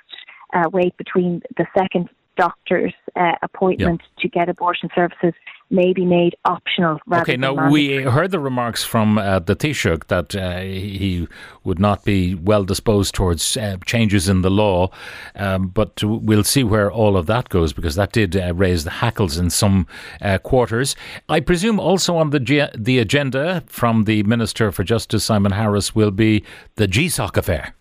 uh, 0.54 0.68
wait 0.72 0.96
between 0.96 1.42
the 1.56 1.66
second 1.76 2.08
doctor's 2.44 2.94
uh, 3.16 3.32
appointment 3.42 4.00
to 4.20 4.26
get 4.28 4.48
abortion 4.48 4.88
services 4.94 5.34
may 5.72 5.92
be 5.92 6.04
made 6.04 6.34
optional 6.44 6.98
rather 7.06 7.22
Okay, 7.22 7.36
now 7.36 7.54
mandatory. 7.54 7.72
we 8.04 8.10
heard 8.16 8.30
the 8.32 8.40
remarks 8.40 8.82
from 8.92 9.18
uh, 9.18 9.38
the 9.38 9.54
Taoiseach 9.54 10.02
that 10.08 10.28
uh, 10.34 10.60
he 10.60 11.28
would 11.66 11.78
not 11.78 11.98
be 12.04 12.34
well 12.34 12.64
disposed 12.64 13.14
towards 13.14 13.56
uh, 13.56 13.76
changes 13.86 14.28
in 14.28 14.42
the 14.42 14.50
law, 14.50 14.90
um, 15.36 15.68
but 15.68 16.02
we'll 16.02 16.42
see 16.54 16.64
where 16.64 16.90
all 16.90 17.16
of 17.16 17.26
that 17.26 17.48
goes 17.50 17.72
because 17.72 17.94
that 17.94 18.10
did 18.12 18.36
uh, 18.36 18.52
raise 18.54 18.82
the 18.84 18.90
hackles 19.04 19.38
in 19.38 19.48
some 19.50 19.86
uh, 20.22 20.38
quarters. 20.38 20.96
I 21.28 21.38
presume 21.40 21.78
also 21.78 22.16
on 22.16 22.30
the 22.30 22.40
G- 22.40 22.66
the 22.76 22.98
agenda 22.98 23.62
from 23.66 24.04
the 24.04 24.22
Minister 24.24 24.72
for 24.72 24.82
Justice 24.82 25.24
Simon 25.24 25.52
Harris 25.52 25.94
will 25.94 26.10
be 26.26 26.44
the 26.76 26.88
GSOC 26.88 27.36
affair. 27.36 27.74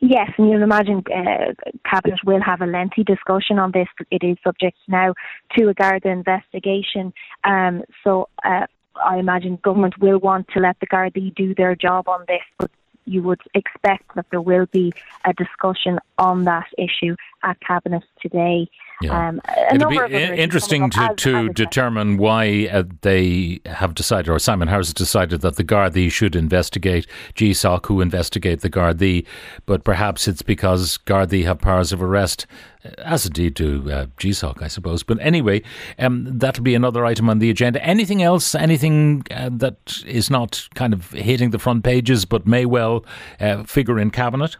Yes, 0.00 0.30
and 0.36 0.50
you'll 0.50 0.62
imagine 0.62 1.02
uh, 1.14 1.52
Cabinet 1.90 2.20
will 2.24 2.42
have 2.42 2.60
a 2.60 2.66
lengthy 2.66 3.02
discussion 3.02 3.58
on 3.58 3.72
this. 3.72 3.88
It 4.10 4.22
is 4.22 4.36
subject 4.44 4.76
now 4.88 5.14
to 5.56 5.68
a 5.68 5.74
Garda 5.74 6.08
investigation. 6.08 7.12
Um, 7.44 7.82
so 8.04 8.28
uh, 8.44 8.66
I 9.02 9.18
imagine 9.18 9.58
government 9.62 9.98
will 9.98 10.18
want 10.18 10.48
to 10.48 10.60
let 10.60 10.78
the 10.80 10.86
Gardaí 10.86 11.34
do 11.34 11.54
their 11.54 11.74
job 11.74 12.08
on 12.08 12.24
this, 12.28 12.42
but 12.58 12.70
you 13.06 13.22
would 13.22 13.40
expect 13.54 14.14
that 14.16 14.26
there 14.30 14.40
will 14.40 14.66
be 14.66 14.92
a 15.24 15.32
discussion 15.32 15.98
on 16.18 16.44
that 16.44 16.66
issue 16.76 17.16
at 17.42 17.58
Cabinet 17.60 18.02
today. 18.20 18.68
Yeah. 19.02 19.28
Um, 19.28 19.40
It'll 19.74 19.90
be 19.90 19.96
of 19.98 20.04
other 20.04 20.14
i- 20.16 20.18
issues 20.18 20.38
interesting 20.38 20.88
to, 20.90 21.00
as- 21.00 21.16
to 21.16 21.36
as 21.48 21.54
determine 21.54 22.16
why 22.16 22.68
uh, 22.72 22.84
they 23.02 23.60
have 23.66 23.94
decided, 23.94 24.30
or 24.30 24.38
Simon 24.38 24.68
Harris 24.68 24.88
has 24.88 24.94
decided, 24.94 25.42
that 25.42 25.56
the 25.56 25.64
Gardaí 25.64 26.10
should 26.10 26.34
investigate 26.34 27.06
GSOC, 27.34 27.86
who 27.86 28.00
investigate 28.00 28.60
the 28.62 28.70
Gardaí. 28.70 29.26
But 29.66 29.84
perhaps 29.84 30.26
it's 30.26 30.40
because 30.42 30.98
Gardaí 31.04 31.44
have 31.44 31.58
powers 31.58 31.92
of 31.92 32.02
arrest, 32.02 32.46
uh, 32.86 32.90
as 33.04 33.26
indeed 33.26 33.52
do 33.54 33.90
uh, 33.90 34.06
GSOC, 34.18 34.62
I 34.62 34.68
suppose. 34.68 35.02
But 35.02 35.18
anyway, 35.20 35.62
um, 35.98 36.38
that'll 36.38 36.64
be 36.64 36.74
another 36.74 37.04
item 37.04 37.28
on 37.28 37.38
the 37.38 37.50
agenda. 37.50 37.84
Anything 37.84 38.22
else? 38.22 38.54
Anything 38.54 39.24
uh, 39.30 39.50
that 39.52 40.02
is 40.06 40.30
not 40.30 40.68
kind 40.74 40.94
of 40.94 41.10
hitting 41.10 41.50
the 41.50 41.58
front 41.58 41.84
pages, 41.84 42.24
but 42.24 42.46
may 42.46 42.64
well 42.64 43.04
uh, 43.40 43.64
figure 43.64 43.98
in 43.98 44.10
cabinet? 44.10 44.56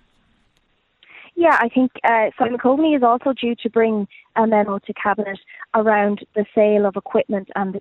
Yeah, 1.37 1.59
I 1.61 1.68
think 1.68 1.92
uh, 2.03 2.31
Simon 2.38 2.59
Coveney 2.59 2.96
is 2.96 3.03
also 3.03 3.35
due 3.35 3.55
to 3.62 3.68
bring 3.68 4.09
a 4.37 4.46
memo 4.46 4.79
to 4.79 4.92
Cabinet 4.94 5.38
around 5.75 6.25
the 6.35 6.46
sale 6.55 6.87
of 6.87 6.96
equipment 6.96 7.49
and 7.55 7.79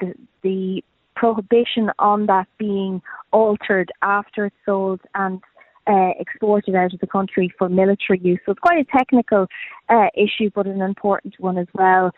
the, 0.00 0.14
the, 0.42 0.84
prohibition 1.16 1.92
on 2.00 2.26
that 2.26 2.48
being 2.58 3.00
altered 3.30 3.92
after 4.02 4.46
it's 4.46 4.56
sold 4.66 5.00
and 5.14 5.40
uh, 5.86 6.10
exported 6.18 6.74
out 6.74 6.92
of 6.92 6.98
the 6.98 7.06
country 7.06 7.54
for 7.56 7.68
military 7.68 8.18
use. 8.20 8.40
So 8.44 8.50
it's 8.50 8.60
quite 8.60 8.80
a 8.80 8.98
technical 8.98 9.46
uh, 9.88 10.08
issue, 10.16 10.50
but 10.52 10.66
an 10.66 10.82
important 10.82 11.34
one 11.38 11.56
as 11.56 11.68
well. 11.72 12.10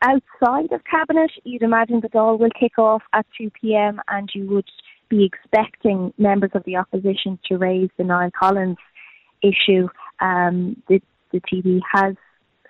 Outside 0.00 0.72
of 0.72 0.82
Cabinet, 0.90 1.30
you'd 1.44 1.62
imagine 1.62 2.00
the 2.00 2.08
Dáil 2.08 2.38
will 2.38 2.48
kick 2.58 2.78
off 2.78 3.02
at 3.12 3.26
2 3.36 3.50
p.m. 3.50 4.00
and 4.08 4.30
you 4.34 4.48
would 4.48 4.68
be 5.10 5.24
expecting 5.24 6.14
members 6.16 6.50
of 6.54 6.64
the 6.64 6.76
opposition 6.76 7.38
to 7.50 7.58
raise 7.58 7.90
the 7.98 8.04
Niall 8.04 8.30
Collins 8.30 8.78
issue. 9.42 9.88
Um, 10.20 10.82
the, 10.88 11.00
the 11.32 11.40
TD 11.40 11.80
has 11.92 12.14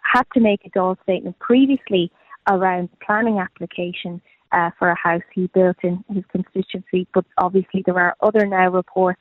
had 0.03 0.25
to 0.35 0.41
make 0.41 0.65
a 0.65 0.71
Dáil 0.71 0.97
statement 1.03 1.39
previously 1.39 2.11
around 2.49 2.89
planning 3.05 3.39
application 3.39 4.21
uh, 4.53 4.71
for 4.79 4.89
a 4.89 4.97
house 4.97 5.23
he 5.35 5.49
built 5.49 5.77
in 5.83 6.03
his 6.13 6.25
constituency, 6.31 7.07
but 7.13 7.25
obviously 7.37 7.83
there 7.85 7.99
are 7.99 8.17
other 8.21 8.47
now 8.47 8.71
reports 8.71 9.21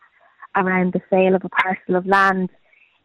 around 0.55 0.93
the 0.93 1.01
sale 1.09 1.35
of 1.35 1.43
a 1.43 1.49
parcel 1.49 1.95
of 1.95 2.05
land 2.05 2.49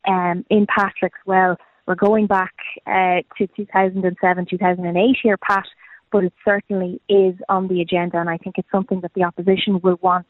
um, 0.07 0.45
in 0.51 0.67
Patrickswell. 0.67 1.57
We're 1.87 1.95
going 1.97 2.27
back 2.27 2.55
uh, 2.87 3.23
to 3.39 3.47
2007, 3.57 4.47
2008 4.49 5.17
here, 5.23 5.37
Pat, 5.37 5.65
but 6.13 6.25
it 6.25 6.33
certainly 6.45 7.01
is 7.09 7.35
on 7.49 7.69
the 7.69 7.81
agenda, 7.81 8.19
and 8.19 8.31
I 8.31 8.37
think 8.39 8.57
it's 8.59 8.71
something 8.71 9.01
that 9.01 9.13
the 9.15 9.25
opposition 9.25 9.81
will 9.83 9.99
want 10.01 10.27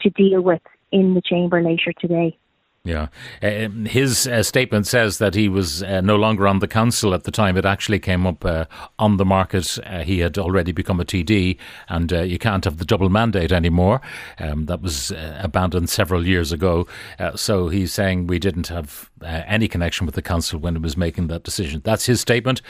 to 0.00 0.10
deal 0.10 0.42
with 0.42 0.62
in 0.90 1.14
the 1.14 1.22
chamber 1.22 1.62
later 1.62 1.92
today. 1.98 2.36
Yeah. 2.84 3.08
Uh, 3.40 3.68
his 3.86 4.26
uh, 4.26 4.42
statement 4.42 4.88
says 4.88 5.18
that 5.18 5.36
he 5.36 5.48
was 5.48 5.84
uh, 5.84 6.00
no 6.00 6.16
longer 6.16 6.48
on 6.48 6.58
the 6.58 6.66
council 6.66 7.14
at 7.14 7.22
the 7.22 7.30
time 7.30 7.56
it 7.56 7.64
actually 7.64 8.00
came 8.00 8.26
up 8.26 8.44
uh, 8.44 8.64
on 8.98 9.18
the 9.18 9.24
market. 9.24 9.78
Uh, 9.86 10.02
he 10.02 10.18
had 10.18 10.36
already 10.36 10.72
become 10.72 10.98
a 10.98 11.04
TD, 11.04 11.56
and 11.88 12.12
uh, 12.12 12.22
you 12.22 12.40
can't 12.40 12.64
have 12.64 12.78
the 12.78 12.84
double 12.84 13.08
mandate 13.08 13.52
anymore. 13.52 14.00
Um, 14.40 14.66
that 14.66 14.82
was 14.82 15.12
abandoned 15.38 15.90
several 15.90 16.26
years 16.26 16.50
ago. 16.50 16.88
so 17.36 17.68
he's 17.68 17.92
saying 17.92 18.26
we 18.26 18.40
didn't 18.40 18.66
have 18.66 19.10
any 19.22 19.68
connection 19.68 20.04
with 20.04 20.16
the 20.16 20.22
council 20.22 20.58
when 20.58 20.74
it 20.74 20.82
was 20.82 20.96
making 20.96 21.28
that 21.28 21.44
decision. 21.44 21.82
That's 21.84 22.06
his 22.06 22.20
statement. 22.20 22.62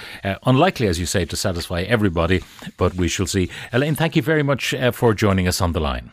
unlikely, 0.44 0.88
as 0.88 1.00
you 1.00 1.06
say, 1.06 1.24
to 1.24 1.36
satisfy 1.36 1.82
everybody, 1.82 2.42
but 2.76 2.94
we 2.94 3.08
shall 3.08 3.26
see. 3.26 3.48
Elaine, 3.72 3.94
thank 3.94 4.14
you 4.14 4.22
very 4.22 4.42
much 4.42 4.74
for 4.92 5.14
joining 5.14 5.48
us 5.48 5.62
on 5.62 5.72
the 5.72 5.80
line. 5.80 6.12